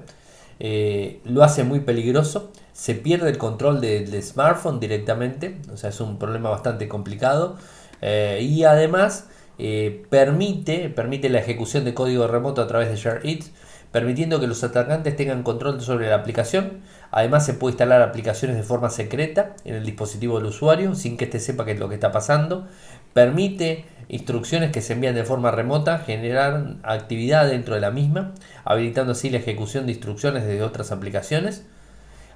Eh, 0.60 1.22
lo 1.26 1.44
hace 1.44 1.64
muy 1.64 1.82
peligroso, 1.82 2.52
se 2.74 2.96
pierde 2.96 3.30
el 3.30 3.38
control 3.38 3.80
del 3.80 4.22
smartphone 4.22 4.80
directamente, 4.80 5.58
o 5.72 5.78
sea, 5.78 5.90
es 5.92 6.02
un 6.02 6.20
problema 6.20 6.50
bastante 6.50 6.88
complicado. 6.88 7.58
Eh, 8.02 8.40
y 8.42 8.66
además 8.66 9.30
eh, 9.58 10.06
permite, 10.10 10.90
permite 10.90 11.30
la 11.30 11.40
ejecución 11.40 11.86
de 11.86 11.94
código 11.94 12.28
remoto 12.28 12.62
a 12.62 12.68
través 12.68 12.90
de 12.90 12.98
ShareIt 12.98 13.46
permitiendo 13.94 14.40
que 14.40 14.48
los 14.48 14.64
atacantes 14.64 15.16
tengan 15.16 15.44
control 15.44 15.80
sobre 15.80 16.10
la 16.10 16.16
aplicación. 16.16 16.82
Además 17.12 17.46
se 17.46 17.54
puede 17.54 17.74
instalar 17.74 18.02
aplicaciones 18.02 18.58
de 18.58 18.64
forma 18.64 18.90
secreta 18.90 19.56
en 19.66 19.76
el 19.76 19.86
dispositivo 19.86 20.38
del 20.38 20.48
usuario 20.48 20.96
sin 20.96 21.16
que 21.16 21.26
éste 21.26 21.40
sepa 21.40 21.64
qué 21.64 21.74
es 21.74 21.80
lo 21.80 21.90
que 21.90 21.96
está 21.96 22.12
pasando. 22.12 22.68
Permite 23.14 23.86
instrucciones 24.10 24.72
que 24.72 24.82
se 24.82 24.94
envían 24.94 25.14
de 25.14 25.24
forma 25.24 25.52
remota, 25.52 26.00
generar 26.00 26.78
actividad 26.82 27.48
dentro 27.48 27.76
de 27.76 27.82
la 27.82 27.92
misma, 27.92 28.34
habilitando 28.66 29.12
así 29.12 29.30
la 29.30 29.38
ejecución 29.38 29.86
de 29.86 29.92
instrucciones 29.92 30.44
desde 30.44 30.64
otras 30.64 30.92
aplicaciones. 30.92 31.64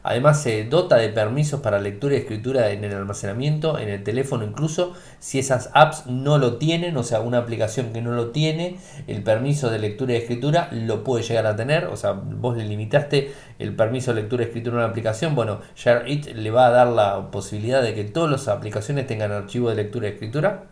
Además 0.09 0.41
se 0.41 0.63
dota 0.63 0.95
de 0.95 1.09
permisos 1.09 1.59
para 1.59 1.81
lectura 1.81 2.13
y 2.13 2.19
escritura 2.19 2.71
en 2.71 2.85
el 2.85 2.93
almacenamiento, 2.93 3.77
en 3.77 3.89
el 3.89 4.03
teléfono 4.05 4.45
incluso, 4.45 4.93
si 5.19 5.37
esas 5.37 5.69
apps 5.73 6.05
no 6.05 6.37
lo 6.37 6.55
tienen, 6.55 6.95
o 6.95 7.03
sea, 7.03 7.19
una 7.19 7.39
aplicación 7.39 7.91
que 7.91 8.01
no 8.01 8.13
lo 8.13 8.29
tiene, 8.29 8.77
el 9.07 9.21
permiso 9.21 9.69
de 9.69 9.79
lectura 9.79 10.13
y 10.13 10.15
escritura 10.15 10.69
lo 10.71 11.03
puede 11.03 11.25
llegar 11.25 11.45
a 11.45 11.57
tener, 11.57 11.87
o 11.87 11.97
sea, 11.97 12.13
vos 12.13 12.55
le 12.55 12.63
limitaste 12.63 13.33
el 13.59 13.75
permiso 13.75 14.13
de 14.13 14.21
lectura 14.21 14.43
y 14.43 14.45
escritura 14.47 14.77
a 14.77 14.79
una 14.79 14.87
aplicación, 14.87 15.35
bueno, 15.35 15.59
ShareIt 15.75 16.27
le 16.27 16.51
va 16.51 16.67
a 16.67 16.69
dar 16.69 16.87
la 16.87 17.29
posibilidad 17.29 17.81
de 17.81 17.93
que 17.93 18.05
todas 18.05 18.31
las 18.31 18.47
aplicaciones 18.47 19.07
tengan 19.07 19.33
archivo 19.33 19.69
de 19.69 19.75
lectura 19.75 20.07
y 20.07 20.11
escritura. 20.11 20.63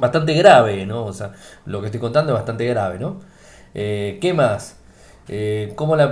Bastante 0.00 0.34
grave, 0.34 0.84
¿no? 0.84 1.04
O 1.04 1.12
sea, 1.12 1.30
lo 1.64 1.80
que 1.80 1.86
estoy 1.86 2.00
contando 2.00 2.32
es 2.32 2.34
bastante 2.34 2.66
grave, 2.66 2.98
¿no? 2.98 3.20
Eh, 3.74 4.18
¿Qué 4.20 4.34
más? 4.34 4.77
Eh, 5.28 5.72
como 5.76 5.94
la, 5.96 6.04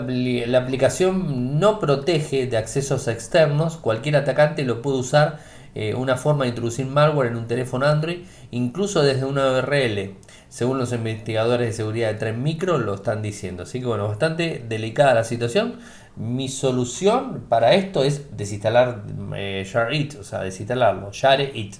aplicación 0.58 1.58
no 1.58 1.80
protege 1.80 2.46
de 2.46 2.56
accesos 2.56 3.08
externos, 3.08 3.78
cualquier 3.78 4.16
atacante 4.16 4.62
lo 4.64 4.82
puede 4.82 4.98
usar 4.98 5.38
eh, 5.74 5.94
una 5.94 6.16
forma 6.16 6.44
de 6.44 6.50
introducir 6.50 6.86
malware 6.86 7.28
en 7.28 7.36
un 7.36 7.46
teléfono 7.46 7.86
Android, 7.86 8.18
incluso 8.50 9.02
desde 9.02 9.24
una 9.24 9.52
URL, 9.52 10.14
según 10.48 10.78
los 10.78 10.92
investigadores 10.92 11.68
de 11.68 11.72
seguridad 11.72 12.08
de 12.08 12.14
Tren 12.14 12.42
Micro 12.42 12.78
lo 12.78 12.94
están 12.94 13.22
diciendo. 13.22 13.62
Así 13.62 13.80
que 13.80 13.86
bueno, 13.86 14.08
bastante 14.08 14.64
delicada 14.68 15.14
la 15.14 15.24
situación. 15.24 15.78
Mi 16.16 16.48
solución 16.48 17.44
para 17.48 17.74
esto 17.74 18.04
es 18.04 18.36
desinstalar 18.36 19.02
eh, 19.34 19.64
ShareIt, 19.66 20.14
o 20.16 20.24
sea, 20.24 20.40
desinstalarlo, 20.40 21.10
ShareIt, 21.12 21.76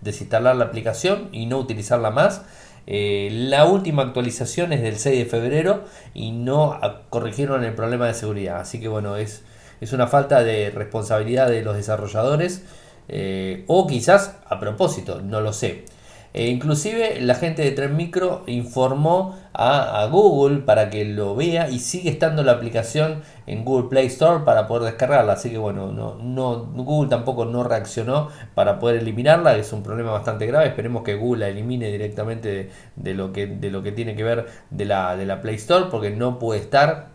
desinstalar 0.00 0.56
la 0.56 0.66
aplicación 0.66 1.28
y 1.32 1.46
no 1.46 1.58
utilizarla 1.58 2.10
más 2.10 2.42
eh, 2.86 3.28
la 3.32 3.66
última 3.66 4.02
actualización 4.02 4.72
es 4.72 4.82
del 4.82 4.96
6 4.96 5.18
de 5.18 5.24
febrero 5.26 5.84
y 6.14 6.32
no 6.32 6.78
corrigieron 7.08 7.64
el 7.64 7.74
problema 7.74 8.06
de 8.06 8.14
seguridad. 8.14 8.60
Así 8.60 8.80
que 8.80 8.88
bueno, 8.88 9.16
es, 9.16 9.44
es 9.80 9.92
una 9.92 10.06
falta 10.06 10.42
de 10.42 10.70
responsabilidad 10.70 11.48
de 11.48 11.62
los 11.62 11.76
desarrolladores 11.76 12.64
eh, 13.08 13.64
o 13.66 13.86
quizás 13.86 14.36
a 14.46 14.60
propósito, 14.60 15.20
no 15.20 15.40
lo 15.40 15.52
sé. 15.52 15.84
E 16.32 16.46
inclusive 16.46 17.20
la 17.20 17.34
gente 17.34 17.62
de 17.62 17.72
Tren 17.72 17.96
Micro 17.96 18.44
informó 18.46 19.36
a, 19.52 20.06
Google 20.10 20.60
para 20.60 20.90
que 20.90 21.04
lo 21.04 21.34
vea 21.34 21.68
y 21.68 21.78
sigue 21.80 22.10
estando 22.10 22.42
la 22.42 22.52
aplicación 22.52 23.22
en 23.46 23.64
Google 23.64 23.88
Play 23.88 24.06
Store 24.06 24.44
para 24.44 24.66
poder 24.66 24.84
descargarla. 24.84 25.32
Así 25.32 25.50
que 25.50 25.58
bueno, 25.58 25.92
no, 25.92 26.16
no, 26.16 26.64
Google 26.64 27.10
tampoco 27.10 27.44
no 27.44 27.64
reaccionó 27.64 28.28
para 28.54 28.78
poder 28.78 29.00
eliminarla. 29.00 29.56
Es 29.56 29.72
un 29.72 29.82
problema 29.82 30.12
bastante 30.12 30.46
grave. 30.46 30.68
Esperemos 30.68 31.02
que 31.02 31.16
Google 31.16 31.40
la 31.40 31.48
elimine 31.48 31.90
directamente 31.90 32.70
de, 32.96 33.14
lo, 33.14 33.32
que, 33.32 33.46
de 33.46 33.70
lo 33.70 33.82
que 33.82 33.92
tiene 33.92 34.14
que 34.14 34.22
ver 34.22 34.46
de 34.70 34.84
la, 34.84 35.16
de 35.16 35.26
la 35.26 35.40
Play 35.40 35.56
Store 35.56 35.86
porque 35.90 36.10
no 36.10 36.38
puede 36.38 36.60
estar. 36.60 37.10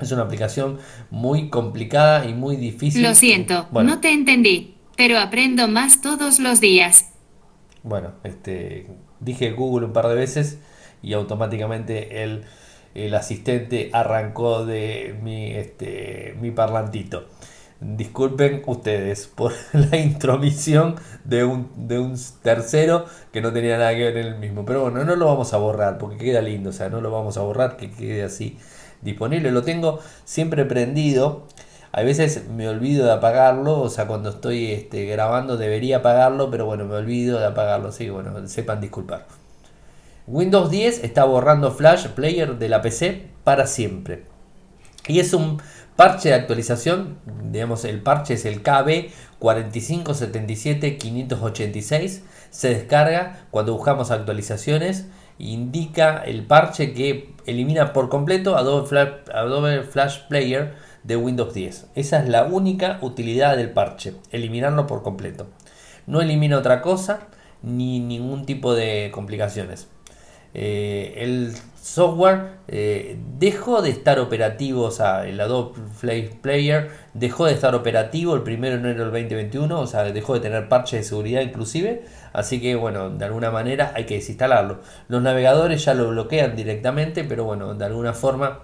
Es 0.00 0.12
una 0.12 0.22
aplicación 0.22 0.78
muy 1.10 1.50
complicada 1.50 2.24
y 2.24 2.32
muy 2.32 2.56
difícil. 2.56 3.02
Lo 3.02 3.14
siento, 3.14 3.68
no 3.70 4.00
te 4.00 4.12
entendí, 4.12 4.76
pero 4.96 5.18
aprendo 5.18 5.68
más 5.68 6.00
todos 6.00 6.38
los 6.38 6.60
días. 6.60 7.10
Bueno, 7.82 8.12
este, 8.24 8.88
dije 9.20 9.52
Google 9.52 9.86
un 9.86 9.92
par 9.92 10.08
de 10.08 10.14
veces 10.14 10.58
y 11.02 11.14
automáticamente 11.14 12.22
el, 12.22 12.44
el 12.94 13.14
asistente 13.14 13.90
arrancó 13.92 14.64
de 14.64 15.18
mi, 15.22 15.52
este, 15.52 16.36
mi 16.40 16.50
parlantito. 16.50 17.26
Disculpen 17.80 18.62
ustedes 18.66 19.26
por 19.26 19.52
la 19.72 19.96
intromisión 19.96 20.96
de 21.24 21.44
un, 21.44 21.70
de 21.88 21.98
un 21.98 22.16
tercero 22.42 23.06
que 23.32 23.40
no 23.40 23.52
tenía 23.52 23.78
nada 23.78 23.94
que 23.94 24.04
ver 24.04 24.18
en 24.18 24.26
el 24.26 24.38
mismo. 24.38 24.66
Pero 24.66 24.82
bueno, 24.82 25.04
no 25.04 25.16
lo 25.16 25.26
vamos 25.26 25.54
a 25.54 25.56
borrar 25.56 25.98
porque 25.98 26.18
queda 26.18 26.42
lindo. 26.42 26.70
O 26.70 26.72
sea, 26.72 26.90
no 26.90 27.00
lo 27.00 27.10
vamos 27.10 27.38
a 27.38 27.42
borrar, 27.42 27.76
que 27.76 27.90
quede 27.90 28.22
así 28.22 28.58
disponible. 29.00 29.50
Lo 29.50 29.62
tengo 29.62 30.00
siempre 30.24 30.66
prendido 30.66 31.46
a 31.92 32.02
veces 32.02 32.48
me 32.48 32.68
olvido 32.68 33.04
de 33.06 33.12
apagarlo, 33.12 33.80
o 33.80 33.88
sea, 33.88 34.06
cuando 34.06 34.30
estoy 34.30 34.70
este, 34.72 35.06
grabando 35.06 35.56
debería 35.56 35.98
apagarlo, 35.98 36.50
pero 36.50 36.64
bueno, 36.66 36.84
me 36.84 36.94
olvido 36.94 37.40
de 37.40 37.46
apagarlo, 37.46 37.88
así 37.88 38.08
bueno, 38.08 38.46
sepan 38.46 38.80
disculpar. 38.80 39.26
Windows 40.32 40.70
10 40.70 41.02
está 41.02 41.24
borrando 41.24 41.72
Flash 41.72 42.06
Player 42.06 42.56
de 42.56 42.68
la 42.68 42.82
PC 42.82 43.26
para 43.42 43.66
siempre. 43.66 44.22
Y 45.08 45.18
es 45.18 45.34
un 45.34 45.60
parche 45.96 46.28
de 46.28 46.36
actualización, 46.36 47.18
digamos, 47.50 47.84
el 47.84 48.00
parche 48.00 48.34
es 48.34 48.44
el 48.44 48.62
KB 48.62 49.10
4577586, 49.40 52.20
se 52.50 52.68
descarga 52.68 53.44
cuando 53.50 53.72
buscamos 53.72 54.12
actualizaciones, 54.12 55.06
indica 55.40 56.18
el 56.18 56.46
parche 56.46 56.94
que 56.94 57.34
elimina 57.44 57.92
por 57.92 58.08
completo 58.08 58.56
Adobe 58.56 58.86
Flash, 58.86 59.08
Adobe 59.34 59.82
Flash 59.82 60.28
Player 60.28 60.74
de 61.02 61.16
Windows 61.16 61.54
10. 61.54 61.88
Esa 61.96 62.22
es 62.22 62.28
la 62.28 62.44
única 62.44 62.98
utilidad 63.00 63.56
del 63.56 63.72
parche, 63.72 64.14
eliminarlo 64.30 64.86
por 64.86 65.02
completo. 65.02 65.48
No 66.06 66.20
elimina 66.20 66.56
otra 66.56 66.82
cosa 66.82 67.26
ni 67.64 67.98
ningún 67.98 68.46
tipo 68.46 68.76
de 68.76 69.10
complicaciones. 69.12 69.88
Eh, 70.54 71.14
el 71.18 71.54
software 71.80 72.58
eh, 72.68 73.18
dejó 73.38 73.82
de 73.82 73.90
estar 73.90 74.18
operativo, 74.18 74.82
o 74.82 74.90
sea, 74.90 75.26
el 75.26 75.40
Adobe 75.40 75.80
Flash 75.96 76.30
Player 76.40 76.90
dejó 77.14 77.46
de 77.46 77.52
estar 77.52 77.74
operativo 77.74 78.34
el 78.34 78.42
1 78.42 78.50
de 78.60 78.74
enero 78.74 79.04
del 79.04 79.12
2021, 79.12 79.80
o 79.80 79.86
sea, 79.86 80.04
dejó 80.04 80.34
de 80.34 80.40
tener 80.40 80.68
parches 80.68 81.00
de 81.00 81.04
seguridad 81.04 81.40
inclusive, 81.40 82.04
así 82.32 82.60
que 82.60 82.74
bueno, 82.74 83.10
de 83.10 83.24
alguna 83.24 83.50
manera 83.50 83.92
hay 83.94 84.06
que 84.06 84.14
desinstalarlo. 84.14 84.80
Los 85.08 85.22
navegadores 85.22 85.84
ya 85.84 85.94
lo 85.94 86.10
bloquean 86.10 86.56
directamente, 86.56 87.24
pero 87.24 87.44
bueno, 87.44 87.74
de 87.74 87.84
alguna 87.84 88.12
forma 88.12 88.60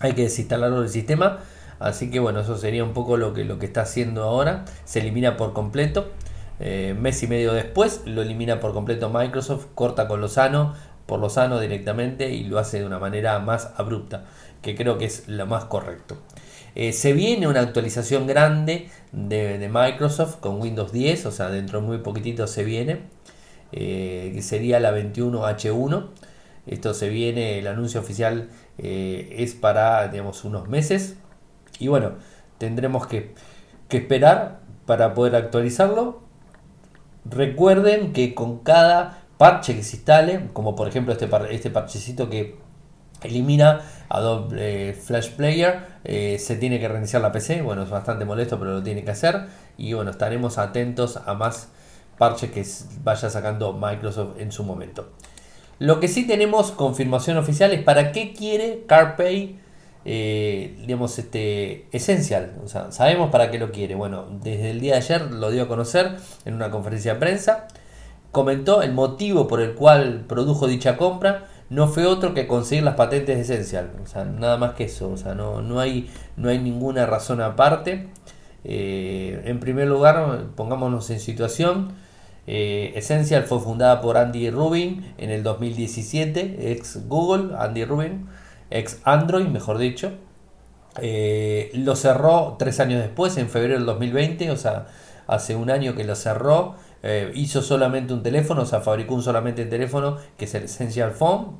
hay 0.00 0.12
que 0.12 0.22
desinstalarlo 0.22 0.80
del 0.80 0.90
sistema. 0.90 1.38
Así 1.78 2.10
que 2.10 2.20
bueno, 2.20 2.40
eso 2.40 2.56
sería 2.56 2.84
un 2.84 2.92
poco 2.92 3.16
lo 3.16 3.34
que, 3.34 3.44
lo 3.44 3.58
que 3.58 3.66
está 3.66 3.82
haciendo 3.82 4.22
ahora. 4.22 4.64
Se 4.84 5.00
elimina 5.00 5.36
por 5.36 5.52
completo. 5.52 6.10
Eh, 6.60 6.94
mes 6.96 7.20
y 7.24 7.26
medio 7.26 7.54
después 7.54 8.02
lo 8.04 8.22
elimina 8.22 8.60
por 8.60 8.72
completo 8.72 9.10
Microsoft, 9.10 9.66
corta 9.74 10.06
con 10.06 10.20
lo 10.20 10.28
sano, 10.28 10.74
por 11.12 11.20
lo 11.20 11.28
sano 11.28 11.60
directamente 11.60 12.30
y 12.30 12.44
lo 12.44 12.58
hace 12.58 12.78
de 12.78 12.86
una 12.86 12.98
manera 12.98 13.38
más 13.38 13.74
abrupta, 13.76 14.24
que 14.62 14.74
creo 14.74 14.96
que 14.96 15.04
es 15.04 15.28
lo 15.28 15.44
más 15.44 15.66
correcto. 15.66 16.16
Eh, 16.74 16.94
se 16.94 17.12
viene 17.12 17.46
una 17.46 17.60
actualización 17.60 18.26
grande 18.26 18.88
de, 19.12 19.68
Microsoft 19.70 20.36
con 20.36 20.58
Windows 20.58 20.90
10, 20.90 21.26
o 21.26 21.30
sea, 21.30 21.50
dentro 21.50 21.82
de 21.82 21.86
muy 21.86 21.98
poquitito 21.98 22.46
se 22.46 22.64
viene, 22.64 23.00
eh, 23.72 24.30
que 24.34 24.40
sería 24.40 24.80
la 24.80 24.90
21H1. 24.90 26.08
Esto 26.66 26.94
se 26.94 27.10
viene, 27.10 27.58
el 27.58 27.66
anuncio 27.66 28.00
oficial 28.00 28.48
es 28.78 29.52
para, 29.52 30.08
digamos, 30.08 30.44
unos 30.44 30.66
meses, 30.66 31.16
y 31.78 31.88
bueno, 31.88 32.12
tendremos 32.56 33.06
que, 33.06 33.34
esperar 33.90 34.60
para 34.86 35.12
poder 35.12 35.36
actualizarlo. 35.36 36.22
Recuerden 37.26 38.14
que 38.14 38.34
con 38.34 38.60
cada 38.60 39.21
parche 39.38 39.74
que 39.74 39.82
se 39.82 39.96
instale, 39.96 40.48
como 40.52 40.76
por 40.76 40.88
ejemplo 40.88 41.12
este, 41.12 41.28
este 41.50 41.70
parchecito 41.70 42.30
que 42.30 42.56
elimina 43.22 43.82
Adobe 44.08 44.94
Flash 44.94 45.30
Player, 45.30 45.80
se 46.04 46.56
tiene 46.56 46.80
que 46.80 46.88
reiniciar 46.88 47.22
la 47.22 47.30
PC, 47.32 47.62
bueno, 47.62 47.82
es 47.84 47.90
bastante 47.90 48.24
molesto, 48.24 48.58
pero 48.58 48.72
lo 48.72 48.82
tiene 48.82 49.04
que 49.04 49.12
hacer. 49.12 49.46
Y 49.78 49.92
bueno, 49.92 50.10
estaremos 50.10 50.58
atentos 50.58 51.18
a 51.24 51.34
más 51.34 51.68
parches 52.18 52.50
que 52.50 52.64
vaya 53.02 53.30
sacando 53.30 53.72
Microsoft 53.72 54.38
en 54.38 54.52
su 54.52 54.64
momento. 54.64 55.10
Lo 55.78 55.98
que 55.98 56.06
sí 56.06 56.26
tenemos 56.26 56.70
confirmación 56.70 57.36
oficial 57.36 57.72
es 57.72 57.82
para 57.82 58.12
qué 58.12 58.32
quiere 58.32 58.84
CarPay, 58.86 59.58
eh, 60.04 60.76
digamos, 60.80 61.18
este, 61.18 61.88
sabemos 62.90 63.30
para 63.30 63.50
qué 63.50 63.58
lo 63.58 63.72
quiere. 63.72 63.96
Bueno, 63.96 64.26
desde 64.42 64.70
el 64.70 64.80
día 64.80 64.92
de 64.92 64.98
ayer 64.98 65.22
lo 65.32 65.50
dio 65.50 65.64
a 65.64 65.68
conocer 65.68 66.16
en 66.44 66.54
una 66.54 66.70
conferencia 66.70 67.14
de 67.14 67.18
prensa. 67.18 67.66
Comentó 68.32 68.82
el 68.82 68.92
motivo 68.92 69.46
por 69.46 69.60
el 69.60 69.74
cual 69.74 70.24
produjo 70.26 70.66
dicha 70.66 70.96
compra. 70.96 71.48
No 71.70 71.86
fue 71.86 72.06
otro 72.06 72.34
que 72.34 72.46
conseguir 72.46 72.82
las 72.82 72.96
patentes 72.96 73.36
de 73.36 73.42
Essential. 73.42 73.90
Nada 74.38 74.56
más 74.56 74.72
que 74.72 74.84
eso. 74.84 75.14
No, 75.36 75.62
no, 75.62 75.78
hay, 75.78 76.10
no 76.36 76.48
hay 76.48 76.58
ninguna 76.58 77.06
razón 77.06 77.40
aparte. 77.40 78.08
Eh, 78.64 79.42
en 79.44 79.60
primer 79.60 79.86
lugar, 79.86 80.46
pongámonos 80.56 81.10
en 81.10 81.20
situación. 81.20 81.92
Eh, 82.46 82.92
Essential 82.96 83.44
fue 83.44 83.60
fundada 83.60 84.00
por 84.00 84.16
Andy 84.16 84.50
Rubin 84.50 85.14
en 85.18 85.30
el 85.30 85.42
2017, 85.42 86.72
ex 86.72 87.06
Google, 87.08 87.54
Andy 87.56 87.84
Rubin, 87.84 88.26
ex 88.70 89.00
Android, 89.04 89.46
mejor 89.46 89.78
dicho. 89.78 90.12
Eh, 91.00 91.70
lo 91.74 91.96
cerró 91.96 92.56
tres 92.58 92.80
años 92.80 93.00
después, 93.00 93.36
en 93.36 93.48
febrero 93.48 93.74
del 93.74 93.86
2020, 93.86 94.50
o 94.50 94.56
sea, 94.56 94.88
hace 95.26 95.56
un 95.56 95.70
año 95.70 95.94
que 95.94 96.04
lo 96.04 96.16
cerró. 96.16 96.74
Hizo 97.34 97.62
solamente 97.62 98.12
un 98.12 98.22
teléfono, 98.22 98.62
o 98.62 98.66
sea, 98.66 98.80
fabricó 98.80 99.14
un 99.14 99.22
solamente 99.22 99.64
teléfono 99.64 100.18
que 100.36 100.44
es 100.44 100.54
el 100.54 100.64
Essential 100.64 101.12
Phone 101.12 101.56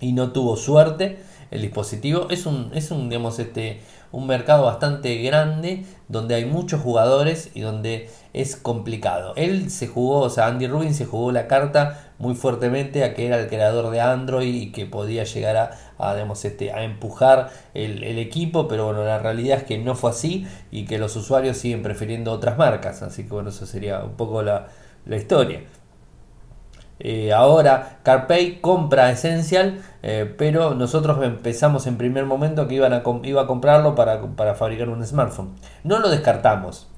y 0.00 0.12
no 0.12 0.32
tuvo 0.32 0.56
suerte 0.56 1.18
el 1.50 1.62
dispositivo. 1.62 2.28
Es 2.30 2.46
un, 2.46 2.70
es 2.74 2.90
un, 2.90 3.08
digamos, 3.08 3.38
este, 3.38 3.80
un 4.12 4.26
mercado 4.26 4.64
bastante 4.64 5.16
grande 5.22 5.84
donde 6.08 6.34
hay 6.34 6.44
muchos 6.44 6.80
jugadores 6.80 7.50
y 7.54 7.60
donde 7.60 8.10
es 8.32 8.56
complicado. 8.56 9.32
Él 9.36 9.70
se 9.70 9.86
jugó, 9.86 10.20
o 10.20 10.30
sea, 10.30 10.46
Andy 10.46 10.66
Rubin 10.66 10.94
se 10.94 11.06
jugó 11.06 11.32
la 11.32 11.46
carta 11.46 12.12
muy 12.18 12.34
fuertemente 12.34 13.04
a 13.04 13.14
que 13.14 13.26
era 13.26 13.40
el 13.40 13.48
creador 13.48 13.90
de 13.90 14.00
Android 14.00 14.54
y 14.54 14.72
que 14.72 14.86
podía 14.86 15.24
llegar 15.24 15.56
a, 15.56 15.70
a, 15.98 16.32
este, 16.44 16.72
a 16.72 16.84
empujar 16.84 17.50
el, 17.74 18.18
equipo, 18.18 18.68
pero 18.68 18.86
bueno, 18.86 19.04
la 19.04 19.18
realidad 19.18 19.58
es 19.58 19.64
que 19.64 19.78
no 19.78 19.94
fue 19.94 20.10
así 20.10 20.46
y 20.70 20.84
que 20.84 20.98
los 20.98 21.16
usuarios 21.16 21.56
siguen 21.56 21.82
prefiriendo 21.82 22.32
otras 22.32 22.58
marcas, 22.58 23.02
así 23.02 23.24
que 23.24 23.30
bueno, 23.30 23.48
eso 23.50 23.66
sería 23.66 24.00
un 24.04 24.12
poco 24.12 24.42
la, 24.42 24.68
la 25.06 25.16
historia. 25.16 25.62
Eh, 27.02 27.32
ahora 27.32 27.98
CarPay 28.02 28.60
compra 28.60 29.10
Essential, 29.10 29.80
eh, 30.02 30.32
pero 30.36 30.74
nosotros 30.74 31.24
empezamos 31.24 31.86
en 31.86 31.96
primer 31.96 32.26
momento 32.26 32.68
que 32.68 32.74
iba 32.74 32.88
a 32.88 33.46
comprarlo 33.46 33.94
para, 33.94 34.54
fabricar 34.54 34.90
un 34.90 35.04
smartphone. 35.04 35.54
No 35.82 35.98
lo 35.98 36.10
descartamos, 36.10 36.88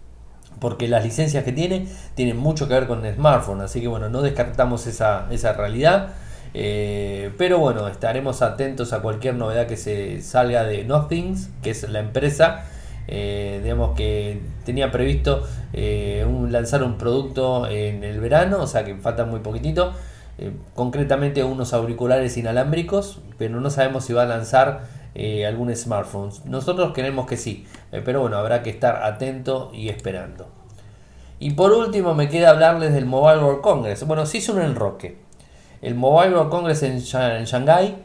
porque 0.59 0.89
las 0.89 1.05
licencias 1.05 1.45
que 1.45 1.53
tiene 1.53 1.87
tienen 2.17 2.37
mucho 2.37 2.67
que 2.67 2.75
ver 2.75 2.89
con 2.89 3.05
el 3.07 3.15
smartphone, 3.15 3.61
así 3.61 3.81
que 3.81 3.87
bueno, 3.87 4.09
no 4.09 4.23
descartamos 4.23 4.89
esa, 4.89 5.29
esa 5.31 5.53
realidad. 5.53 6.09
Eh, 6.55 7.33
pero 7.39 7.59
bueno, 7.59 7.87
estaremos 7.89 8.43
atentos 8.43 8.93
a 8.93 9.01
cualquier 9.01 9.37
novedad 9.37 9.67
que 9.69 9.77
se 9.77 10.21
salga 10.21 10.65
de 10.65 10.85
Nothings, 10.85 11.49
que 11.63 11.71
es 11.71 11.89
la 11.89 12.01
empresa 12.01 12.65
eh, 13.09 13.61
digamos 13.63 13.97
que 13.97 14.41
tenía 14.65 14.91
previsto 14.91 15.47
eh, 15.73 16.27
lanzar 16.49 16.83
un 16.83 16.99
producto 16.99 17.67
en 17.69 18.05
el 18.05 18.21
verano, 18.21 18.63
o 18.63 18.67
sea 18.67 18.85
que 18.85 18.95
falta 18.97 19.25
muy 19.25 19.41
poquitito. 19.41 19.93
Eh, 20.39 20.53
concretamente 20.75 21.45
unos 21.45 21.73
auriculares 21.73 22.37
inalámbricos, 22.37 23.21
pero 23.39 23.61
no 23.61 23.71
sabemos 23.71 24.05
si 24.05 24.13
va 24.13 24.23
a 24.23 24.27
lanzar 24.27 25.03
algún 25.47 25.75
smartphone. 25.77 26.31
Nosotros 26.47 26.95
queremos 26.95 27.27
que 27.27 27.37
sí, 27.37 27.67
pero 28.03 28.23
bueno, 28.23 28.39
habrá 28.39 28.63
que 28.63 28.71
estar 28.71 29.05
atento 29.05 29.71
y 29.75 29.91
esperando. 29.91 30.47
Y 31.39 31.51
por 31.51 31.73
último 31.73 32.15
me 32.15 32.31
queda 32.31 32.51
hablarles 32.51 32.95
del 32.95 33.05
Mobile 33.05 33.43
World 33.43 33.61
Congress. 33.61 34.07
Bueno, 34.07 34.25
sí 34.25 34.39
es 34.39 34.49
un 34.49 34.63
enroque. 34.63 35.19
El 35.83 35.97
Mobile 35.97 36.35
World 36.35 36.51
Congress 36.51 36.83
en, 36.83 36.93
en 36.93 37.45
Shanghai, 37.45 37.97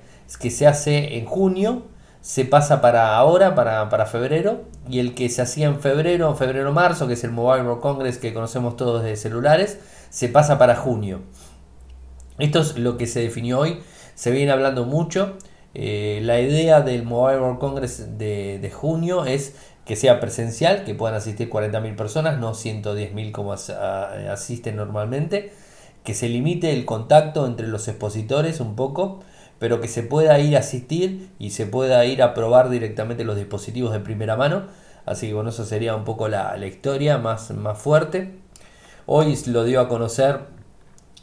que 0.42 0.50
se 0.50 0.68
hace 0.68 1.18
en 1.18 1.26
junio, 1.26 1.84
se 2.22 2.46
pasa 2.46 2.82
para 2.82 3.16
ahora, 3.16 3.56
para, 3.56 4.06
febrero, 4.06 4.64
y 4.90 5.00
el 5.00 5.16
que 5.16 5.30
se 5.30 5.42
hacía 5.42 5.68
en 5.68 5.80
febrero, 5.80 6.36
febrero-marzo, 6.36 7.08
que 7.08 7.14
es 7.14 7.24
el 7.24 7.32
Mobile 7.32 7.64
World 7.64 7.82
Congress 7.82 8.18
que 8.18 8.34
conocemos 8.34 8.76
todos 8.76 9.04
de 9.04 9.16
celulares, 9.16 9.80
se 10.10 10.30
pasa 10.30 10.58
para 10.58 10.76
junio. 10.76 11.22
Esto 12.38 12.60
es 12.60 12.78
lo 12.78 12.98
que 12.98 13.08
se 13.08 13.22
definió 13.22 13.60
hoy, 13.60 13.80
se 14.16 14.32
viene 14.32 14.52
hablando 14.52 14.86
mucho. 14.86 15.38
Eh, 15.74 16.20
la 16.24 16.40
idea 16.40 16.82
del 16.82 17.04
Mobile 17.04 17.40
World 17.40 17.60
Congress 17.60 18.18
de, 18.18 18.72
junio 18.74 19.26
es 19.26 19.56
que 19.86 19.96
sea 19.96 20.20
presencial, 20.20 20.84
que 20.84 20.96
puedan 20.96 21.16
asistir 21.16 21.50
40.000 21.50 21.96
personas, 21.96 22.40
no 22.40 22.54
110.000 22.54 23.32
como 23.32 23.54
asisten 23.54 24.76
normalmente, 24.76 25.54
que 26.04 26.14
se 26.14 26.30
limite 26.30 26.74
el 26.74 26.86
contacto 26.86 27.46
entre 27.46 27.68
los 27.68 27.88
expositores 27.88 28.60
un 28.60 28.76
poco, 28.76 29.20
pero 29.60 29.82
que 29.82 29.88
se 29.88 30.04
pueda 30.04 30.40
ir 30.40 30.56
a 30.56 30.60
asistir 30.60 31.30
y 31.40 31.52
se 31.52 31.66
pueda 31.66 32.06
ir 32.06 32.22
a 32.22 32.34
probar 32.34 32.70
directamente 32.70 33.24
los 33.24 33.36
dispositivos 33.36 33.94
de 33.94 34.00
primera 34.00 34.36
mano. 34.36 34.68
Así 35.06 35.28
que 35.28 35.34
bueno, 35.34 35.50
eso 35.50 35.66
sería 35.66 35.96
un 35.96 36.04
poco 36.04 36.28
la, 36.28 36.58
historia 36.66 37.18
más, 37.18 37.52
más 37.52 37.78
fuerte. 37.78 38.40
Hoy 39.06 39.38
lo 39.48 39.64
dio 39.64 39.80
a 39.80 39.88
conocer, 39.88 40.42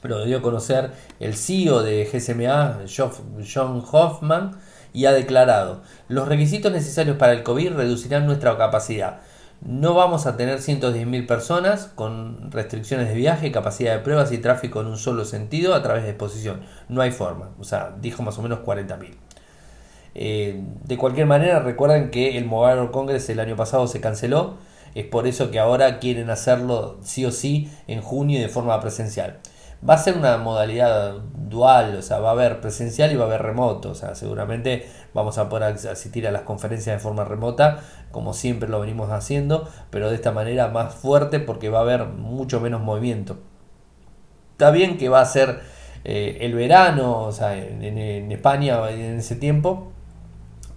lo 0.03 0.25
dio 0.25 0.39
a 0.39 0.43
conocer 0.43 0.91
el 1.21 1.35
CEO 1.35 1.83
de 1.83 2.09
GSMA, 2.11 2.81
John 2.89 3.85
Hoffman, 3.91 4.59
y 4.95 5.07
ha 5.07 5.13
declarado, 5.13 5.83
los 6.09 6.29
requisitos 6.29 6.71
necesarios 6.71 7.17
para 7.17 7.33
el 7.33 7.43
COVID 7.43 7.73
reducirán 7.73 8.27
nuestra 8.27 8.57
capacidad 8.57 9.21
no 9.65 9.95
vamos 9.95 10.27
a 10.27 10.37
tener 10.37 10.59
110.000 10.59 11.27
personas 11.27 11.91
con 11.95 12.51
restricciones 12.51 13.09
de 13.09 13.15
viaje, 13.15 13.51
capacidad 13.51 13.95
de 13.95 14.01
pruebas 14.01 14.31
y 14.31 14.39
tráfico 14.39 14.83
en 14.83 14.89
un 14.89 14.99
solo 14.99 15.25
sentido 15.25 15.75
a 15.75 15.83
través 15.83 16.05
de 16.05 16.11
exposición. 16.11 16.61
No 16.89 17.01
hay 17.01 17.11
forma. 17.11 17.51
O 17.59 17.65
sea, 17.65 17.95
dijo 18.01 18.23
más 18.23 18.39
o 18.39 18.43
menos 18.43 18.61
40.000. 18.61 19.15
Eh, 20.17 20.63
de 20.85 20.99
cualquier 20.99 21.27
manera, 21.27 21.61
recuerden 21.61 22.11
que 22.11 22.37
el 22.37 22.45
Mobile 22.45 22.77
World 22.77 22.91
Congress 22.93 23.29
el 23.31 23.41
año 23.41 23.57
pasado 23.57 23.87
se 23.87 24.01
canceló. 24.01 24.59
Es 24.95 25.07
por 25.07 25.27
eso 25.27 25.51
que 25.51 25.59
ahora 25.59 25.99
quieren 25.99 26.29
hacerlo 26.29 26.99
sí 27.03 27.25
o 27.25 27.33
sí 27.33 27.71
en 27.89 28.03
junio 28.03 28.41
de 28.41 28.49
forma 28.49 28.79
presencial. 28.81 29.41
Va 29.89 29.95
a 29.95 29.99
ser 29.99 30.17
una 30.17 30.37
modalidad 30.37 31.17
o 31.63 32.03
sea, 32.03 32.19
va 32.19 32.31
a 32.31 32.33
haber 32.33 32.61
presencial 32.61 33.13
y 33.13 33.17
va 33.17 33.25
a 33.25 33.27
haber 33.29 33.43
remoto, 33.43 33.91
o 33.91 33.95
sea, 33.95 34.15
seguramente 34.15 34.89
vamos 35.13 35.39
a 35.39 35.49
poder 35.49 35.75
asistir 35.89 36.27
a 36.27 36.31
las 36.31 36.43
conferencias 36.43 36.97
de 36.97 37.01
forma 37.01 37.25
remota, 37.25 37.81
como 38.11 38.35
siempre 38.35 38.69
lo 38.69 38.81
venimos 38.81 39.11
haciendo, 39.11 39.69
pero 39.91 40.11
de 40.11 40.17
esta 40.17 40.33
manera 40.33 40.69
más 40.69 40.95
fuerte 40.95 41.41
porque 41.41 41.69
va 41.69 41.79
a 41.79 41.83
haber 41.83 42.07
mucho 42.07 42.61
menos 42.61 42.81
movimiento. 42.83 43.39
Está 44.53 44.71
bien 44.71 44.99
que 44.99 45.09
va 45.09 45.21
a 45.21 45.27
ser 45.27 45.61
eh, 46.05 46.39
el 46.43 46.55
verano, 46.55 47.23
o 47.23 47.33
sea, 47.33 47.57
en, 47.57 48.31
España 48.31 48.91
en 48.91 49.19
ese 49.19 49.37
tiempo, 49.37 49.93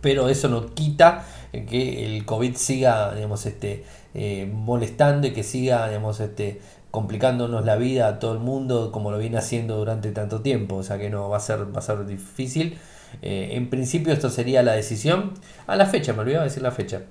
pero 0.02 0.30
eso 0.30 0.48
no 0.48 0.74
quita 0.74 1.26
que 1.52 2.06
el 2.06 2.26
COVID 2.26 2.56
siga, 2.56 3.14
digamos, 3.14 3.46
este, 3.46 3.84
eh, 4.14 4.50
molestando 4.52 5.28
y 5.28 5.32
que 5.32 5.44
siga, 5.44 5.88
digamos, 5.88 6.20
este, 6.20 6.62
complicándonos 6.92 7.66
la 7.66 7.76
vida 7.76 8.08
a 8.08 8.20
todo 8.20 8.34
el 8.34 8.40
mundo 8.40 8.92
como 8.92 9.12
lo 9.12 9.18
viene 9.18 9.38
haciendo 9.38 9.78
durante 9.78 10.12
tanto 10.12 10.42
tiempo, 10.42 10.76
o 10.76 10.84
sea 10.84 10.98
que 10.98 11.10
no 11.10 11.30
va 11.30 11.38
a 11.38 11.40
ser, 11.40 11.66
va 11.76 12.04
difícil. 12.04 12.78
Eh, 13.22 13.50
en 13.54 13.70
principio 13.70 14.14
esto 14.14 14.30
sería 14.30 14.64
la 14.64 14.74
decisión. 14.74 15.34
A 15.66 15.76
la 15.76 15.86
fecha, 15.86 16.14
me 16.14 16.20
olvidaba 16.20 16.44
decir 16.44 16.64
la 16.64 16.72
fecha. 16.72 17.04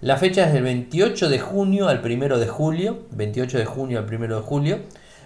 La 0.00 0.16
fecha 0.16 0.46
es 0.46 0.52
del 0.52 0.62
28 0.62 1.28
de 1.28 1.38
junio 1.40 1.88
al 1.88 2.04
1 2.04 2.38
de 2.38 2.46
julio. 2.46 3.06
28 3.12 3.58
de 3.58 3.64
junio 3.64 3.98
al 3.98 4.14
1 4.14 4.36
de 4.36 4.42
julio 4.42 4.78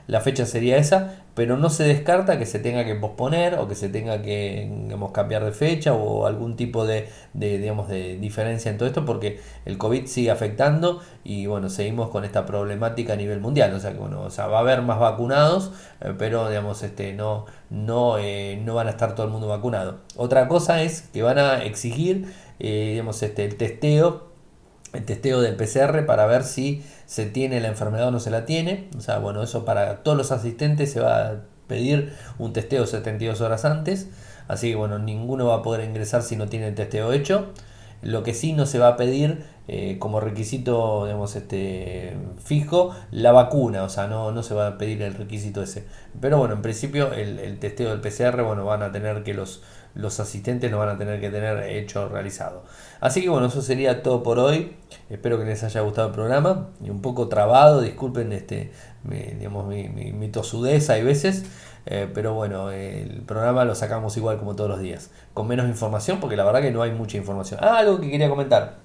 la 0.07 0.21
fecha 0.21 0.47
sería 0.47 0.77
esa, 0.77 1.25
pero 1.35 1.57
no 1.57 1.71
se 1.71 1.85
descarta 1.85 2.39
que 2.39 2.47
se 2.47 2.59
tenga 2.59 2.85
que 2.85 2.95
posponer 2.95 3.55
o 3.55 3.67
que 3.67 3.75
se 3.75 3.89
tenga 3.89 4.21
que 4.21 4.71
digamos, 4.85 5.13
cambiar 5.13 5.45
de 5.45 5.53
fecha 5.53 5.95
o 5.95 6.27
algún 6.27 6.57
tipo 6.57 6.85
de, 6.85 7.09
digamos, 7.33 7.89
de 7.89 8.19
diferencia 8.19 8.71
en 8.71 8.79
todo 8.79 8.89
esto 8.89 9.05
porque 9.05 9.41
el 9.65 9.79
COVID 9.79 10.07
sigue 10.07 10.31
afectando 10.31 11.01
y 11.25 11.47
bueno, 11.47 11.71
seguimos 11.71 12.11
con 12.11 12.25
esta 12.25 12.45
problemática 12.45 13.15
a 13.15 13.17
nivel 13.17 13.41
mundial, 13.41 13.73
o 13.75 13.81
sea 13.81 13.93
que 13.93 13.99
bueno, 13.99 14.23
o 14.23 14.31
sea, 14.31 14.47
va 14.47 14.59
a 14.59 14.61
haber 14.61 14.83
más 14.83 14.99
vacunados, 14.99 15.73
eh, 16.01 16.13
pero 16.19 16.49
digamos, 16.49 16.83
este, 16.83 17.15
no, 17.15 17.47
no, 17.71 18.19
eh, 18.19 18.61
no 18.63 18.75
van 18.75 18.89
a 18.89 18.91
estar 18.91 19.15
todo 19.15 19.27
el 19.27 19.33
mundo 19.33 19.49
vacunado. 19.49 20.01
Otra 20.17 20.49
cosa 20.49 20.83
es 20.83 21.03
que 21.13 21.23
van 21.23 21.39
a 21.39 21.65
exigir 21.65 22.27
eh, 22.65 22.91
digamos, 22.91 23.23
este, 23.23 23.45
el 23.45 23.57
testeo 23.57 24.32
el 24.93 25.05
testeo 25.05 25.41
del 25.41 25.57
PCR 25.57 26.05
para 26.07 26.27
ver 26.27 26.45
si 26.45 26.85
se 27.07 27.27
tiene 27.27 27.61
la 27.61 27.69
enfermedad 27.69 28.09
o 28.09 28.11
no 28.11 28.21
se 28.21 28.31
la 28.31 28.45
tiene. 28.45 28.89
O 28.97 29.01
sea, 29.01 29.19
bueno, 29.19 29.43
eso 29.43 29.65
para 29.65 30.03
todos 30.03 30.17
los 30.17 30.33
asistentes 30.33 30.93
se 30.93 31.01
va 31.01 31.29
a 31.29 31.35
pedir 31.67 32.13
un 32.39 32.53
testeo 32.53 32.87
72 32.87 33.41
horas 33.41 33.65
antes. 33.65 34.09
Así 34.49 34.71
que 34.71 34.77
bueno, 34.77 34.99
ninguno 34.99 35.47
va 35.47 35.57
a 35.57 35.63
poder 35.63 35.89
ingresar 35.89 36.23
si 36.23 36.37
no 36.37 36.49
tiene 36.49 36.69
el 36.69 36.75
testeo 36.75 37.13
hecho. 37.13 37.53
Lo 38.03 38.25
que 38.25 38.35
sí 38.35 38.53
no 38.53 38.67
se 38.67 38.79
va 38.79 38.89
a 38.89 38.97
pedir 38.97 39.45
eh, 39.69 39.97
como 40.01 40.19
requisito 40.19 41.05
digamos, 41.05 41.37
este, 41.37 42.17
fijo 42.43 42.93
la 43.13 43.31
vacuna, 43.31 43.85
o 43.85 43.89
sea, 43.89 44.09
no, 44.09 44.33
no 44.33 44.43
se 44.43 44.55
va 44.55 44.67
a 44.67 44.79
pedir 44.79 45.03
el 45.03 45.15
requisito 45.15 45.63
ese. 45.63 45.85
Pero 46.21 46.39
bueno, 46.39 46.55
en 46.55 46.63
principio 46.63 47.13
el, 47.13 47.39
el 47.39 47.61
testeo 47.61 47.91
del 47.91 48.01
PCR, 48.01 48.43
bueno, 48.43 48.65
van 48.65 48.83
a 48.83 48.91
tener 48.91 49.23
que 49.23 49.35
los, 49.35 49.63
los 49.95 50.21
asistentes 50.21 50.71
lo 50.71 50.79
van 50.79 50.89
a 50.89 50.99
tener 50.99 51.21
que 51.21 51.31
tener 51.31 51.63
hecho 51.65 52.09
realizado. 52.09 52.65
Así 53.01 53.23
que 53.23 53.29
bueno, 53.29 53.47
eso 53.47 53.63
sería 53.63 54.03
todo 54.03 54.23
por 54.23 54.39
hoy. 54.39 54.77
Espero 55.11 55.39
que 55.39 55.45
les 55.45 55.63
haya 55.63 55.81
gustado 55.83 56.09
el 56.09 56.15
programa. 56.15 56.69
Y 56.83 56.91
un 56.91 57.03
poco 57.03 57.29
trabado, 57.29 57.81
disculpen 57.81 58.33
este, 58.33 58.73
mi, 59.05 59.19
digamos, 59.19 59.67
mi, 59.67 59.89
mi, 59.89 60.29
tosudez 60.29 60.89
hay 60.91 61.03
veces. 61.03 61.45
Eh, 61.87 62.09
pero 62.13 62.35
bueno, 62.35 62.71
el 62.71 63.23
programa 63.23 63.65
lo 63.65 63.75
sacamos 63.75 64.17
igual 64.17 64.39
como 64.39 64.55
todos 64.55 64.71
los 64.71 64.81
días. 64.81 65.11
Con 65.35 65.49
menos 65.49 65.69
información, 65.69 66.21
porque 66.21 66.37
la 66.37 66.45
verdad 66.45 66.63
que 66.63 66.71
no 66.71 66.83
hay 66.83 66.93
mucha 66.93 67.17
información. 67.17 67.61
Ah, 67.63 67.79
algo 67.79 68.01
que 68.01 68.11
quería 68.11 68.29
comentar. 68.29 68.82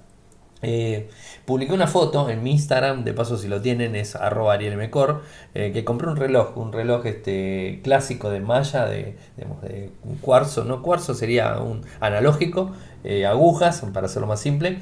Eh, 0.60 1.08
publiqué 1.44 1.72
una 1.72 1.86
foto 1.86 2.28
en 2.28 2.42
mi 2.42 2.50
Instagram, 2.52 3.04
de 3.04 3.12
paso 3.12 3.38
si 3.38 3.46
lo 3.46 3.60
tienen 3.60 3.94
es 3.94 4.16
arroba 4.16 4.54
arielmecor, 4.54 5.22
eh, 5.54 5.70
que 5.72 5.84
compré 5.84 6.08
un 6.08 6.16
reloj, 6.16 6.56
un 6.56 6.72
reloj 6.72 7.06
este, 7.06 7.80
clásico 7.84 8.30
de 8.30 8.40
malla, 8.40 8.86
de, 8.86 9.16
de 9.36 9.90
un 10.04 10.16
cuarzo, 10.16 10.64
no 10.64 10.82
cuarzo, 10.82 11.14
sería 11.14 11.58
un 11.60 11.82
analógico, 12.00 12.72
eh, 13.04 13.24
agujas, 13.26 13.84
para 13.92 14.06
hacerlo 14.06 14.26
más 14.26 14.40
simple, 14.40 14.78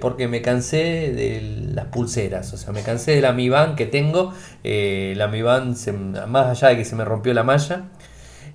porque 0.00 0.28
me 0.28 0.42
cansé 0.42 1.12
de 1.12 1.40
las 1.72 1.86
pulseras, 1.86 2.52
o 2.52 2.56
sea, 2.58 2.72
me 2.72 2.82
cansé 2.82 3.12
de 3.12 3.22
la 3.22 3.32
Mi 3.32 3.50
que 3.76 3.86
tengo, 3.86 4.34
la 4.64 5.28
Mi 5.28 5.42
más 5.42 6.46
allá 6.46 6.68
de 6.68 6.76
que 6.76 6.84
se 6.84 6.96
me 6.96 7.04
rompió 7.04 7.32
la 7.32 7.42
malla, 7.42 7.84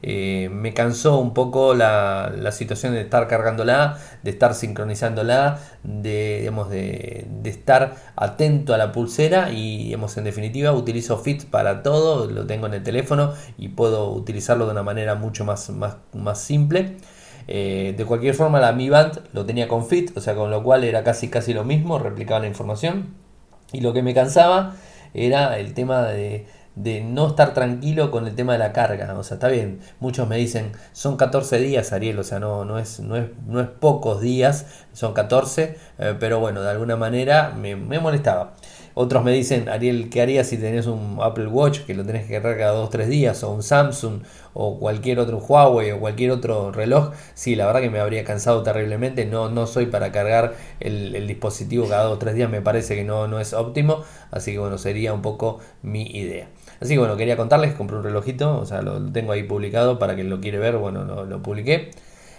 eh, 0.04 0.50
me 0.52 0.74
cansó 0.74 1.18
un 1.20 1.34
poco 1.34 1.74
la, 1.74 2.32
situación 2.52 2.94
de 2.94 3.02
estar 3.02 3.28
cargándola, 3.28 3.98
de 4.24 4.32
estar 4.32 4.54
sincronizándola, 4.54 5.60
de, 5.84 6.40
digamos, 6.40 6.70
de, 6.70 7.28
estar 7.46 7.96
atento 8.16 8.74
a 8.74 8.78
la 8.78 8.92
pulsera 8.92 9.52
y 9.52 9.86
digamos, 9.86 10.16
en 10.18 10.26
definitiva 10.26 10.72
utilizo 10.74 11.18
Fit 11.18 11.46
para 11.46 11.82
todo, 11.82 12.30
lo 12.30 12.46
tengo 12.46 12.68
en 12.68 12.76
el 12.76 12.84
teléfono 12.84 13.34
y 13.58 13.70
puedo 13.70 14.12
utilizarlo 14.12 14.66
de 14.66 14.72
una 14.72 14.84
manera 14.84 15.16
mucho 15.16 15.46
más, 15.46 15.70
más, 15.70 15.98
más 16.14 16.40
simple. 16.40 16.98
Eh, 17.50 17.94
de 17.98 18.06
cualquier 18.06 18.36
forma 18.36 18.60
la 18.60 18.74
Mi 18.74 18.90
Band 18.90 19.22
lo 19.34 19.46
tenía 19.46 19.68
con 19.68 19.86
Fit, 19.86 20.16
o 20.18 20.22
sea, 20.22 20.36
con 20.36 20.52
lo 20.52 20.62
cual 20.64 20.84
era 20.84 21.04
casi 21.04 21.30
casi 21.30 21.54
lo 21.54 21.64
mismo, 21.64 21.98
replicaba 21.98 22.42
la 22.42 22.48
información. 22.48 23.16
Y 23.72 23.82
lo 23.82 23.94
que 23.94 24.04
me 24.04 24.14
cansaba 24.14 24.76
era 25.14 25.58
el 25.58 25.74
tema 25.74 26.04
de, 26.04 26.46
de 26.78 27.02
no 27.02 27.28
estar 27.28 27.54
tranquilo 27.54 28.12
con 28.12 28.28
el 28.28 28.36
tema 28.36 28.54
de 28.54 28.60
la 28.60 28.72
carga. 28.72 29.14
O 29.18 29.24
sea, 29.24 29.36
está 29.36 29.48
bien, 29.48 29.80
muchos 30.00 30.28
me 30.28 30.38
dicen, 30.38 30.72
son 30.94 31.18
14 31.18 31.58
días, 31.60 31.92
Ariel, 31.92 32.20
o 32.20 32.24
sea, 32.24 32.40
no, 32.40 32.66
no, 32.66 32.78
es, 32.78 33.00
no, 33.00 33.16
es, 33.16 33.26
no 33.48 33.60
es 33.60 33.68
pocos 33.68 34.22
días, 34.22 34.68
son 34.94 35.14
14, 35.14 35.78
eh, 35.98 36.16
pero 36.20 36.40
bueno, 36.40 36.62
de 36.62 36.70
alguna 36.70 36.96
manera 36.96 37.54
me, 37.58 37.76
molestaba. 37.76 38.54
Otros 38.94 39.24
me 39.24 39.32
dicen, 39.32 39.70
Ariel, 39.70 40.10
¿qué 40.10 40.22
harías 40.22 40.48
si 40.48 40.58
tenés 40.58 40.88
un 40.88 41.20
Apple 41.22 41.48
Watch 41.48 41.82
que 41.82 41.94
lo 41.94 42.04
tenés 42.04 42.26
que 42.26 42.34
cargar 42.34 42.58
cada 42.58 42.84
2-3 42.84 43.06
días? 43.06 43.44
O 43.44 43.52
un 43.52 43.62
Samsung 43.62 44.24
o 44.54 44.80
cualquier 44.80 45.20
otro 45.20 45.38
Huawei 45.38 45.92
o 45.92 46.00
cualquier 46.00 46.32
otro 46.32 46.72
reloj. 46.72 47.12
Sí, 47.36 47.56
la 47.56 47.68
verdad 47.68 47.82
que 47.82 47.92
me 47.92 48.00
habría 48.00 48.24
cansado 48.24 48.64
terriblemente. 48.64 49.26
No, 49.26 49.50
no 49.50 49.68
soy 49.68 49.86
para 49.86 50.12
cargar 50.12 50.56
el, 50.80 51.28
dispositivo 51.28 51.88
cada 51.88 52.10
2-3 52.10 52.34
días. 52.34 52.50
Me 52.50 52.62
parece 52.62 52.96
que 52.96 53.04
no, 53.04 53.28
no 53.28 53.40
es 53.40 53.54
óptimo. 53.54 54.04
Así 54.32 54.54
que 54.54 54.58
bueno, 54.58 54.80
sería 54.80 55.14
un 55.14 55.22
poco 55.22 55.60
mi 55.84 56.02
idea. 56.08 56.48
Así 56.80 56.94
que 56.94 57.00
bueno, 57.00 57.18
quería 57.18 57.38
contarles, 57.38 57.74
compré 57.74 57.98
un 57.98 58.04
relojito. 58.04 58.60
O 58.60 58.66
sea, 58.66 58.82
lo 58.82 59.12
tengo 59.12 59.32
ahí 59.32 59.44
publicado 59.44 60.00
para 60.00 60.16
quien 60.16 60.30
lo 60.30 60.40
quiere 60.40 60.58
ver. 60.58 60.78
Bueno, 60.78 61.26
lo, 61.26 61.42
publiqué. 61.42 61.92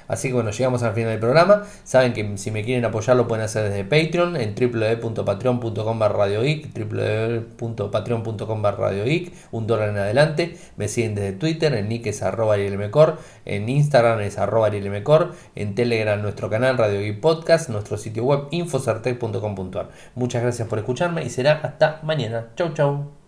Así 0.06 0.28
que 0.28 0.34
bueno, 0.34 0.50
llegamos 0.50 0.82
al 0.82 0.94
final 0.94 1.10
del 1.10 1.20
programa. 1.20 1.64
Saben 1.84 2.14
que 2.14 2.38
si 2.38 2.50
me 2.50 2.64
quieren 2.64 2.84
apoyar 2.86 3.14
lo 3.14 3.28
pueden 3.28 3.44
hacer 3.44 3.68
desde 3.68 3.84
Patreon 3.84 4.36
en 4.36 4.54
www.patreon.com 4.54 6.00
radioic, 6.00 6.72
www.patreon.com 6.72 8.62
radioic, 8.62 9.32
un 9.52 9.66
dólar 9.66 9.90
en 9.90 9.98
adelante. 9.98 10.56
Me 10.76 10.88
siguen 10.88 11.14
desde 11.14 11.32
Twitter, 11.32 11.74
en 11.74 11.90
nick 11.90 12.06
es 12.06 12.22
arroba 12.22 12.56
en 12.56 13.68
Instagram 13.68 14.20
es 14.20 14.38
arroba 14.38 14.70
en 14.70 15.74
Telegram 15.74 16.22
nuestro 16.22 16.48
canal 16.48 16.78
Radio 16.78 17.00
Geek 17.00 17.20
Podcast, 17.20 17.68
nuestro 17.68 17.98
sitio 17.98 18.24
web 18.24 18.44
infocertec.com.ar. 18.50 19.90
Muchas 20.14 20.42
gracias 20.42 20.68
por 20.68 20.78
escucharme 20.78 21.22
y 21.22 21.28
será 21.28 21.60
hasta 21.62 22.00
mañana. 22.02 22.46
Chau 22.56 22.72
chau. 22.72 23.27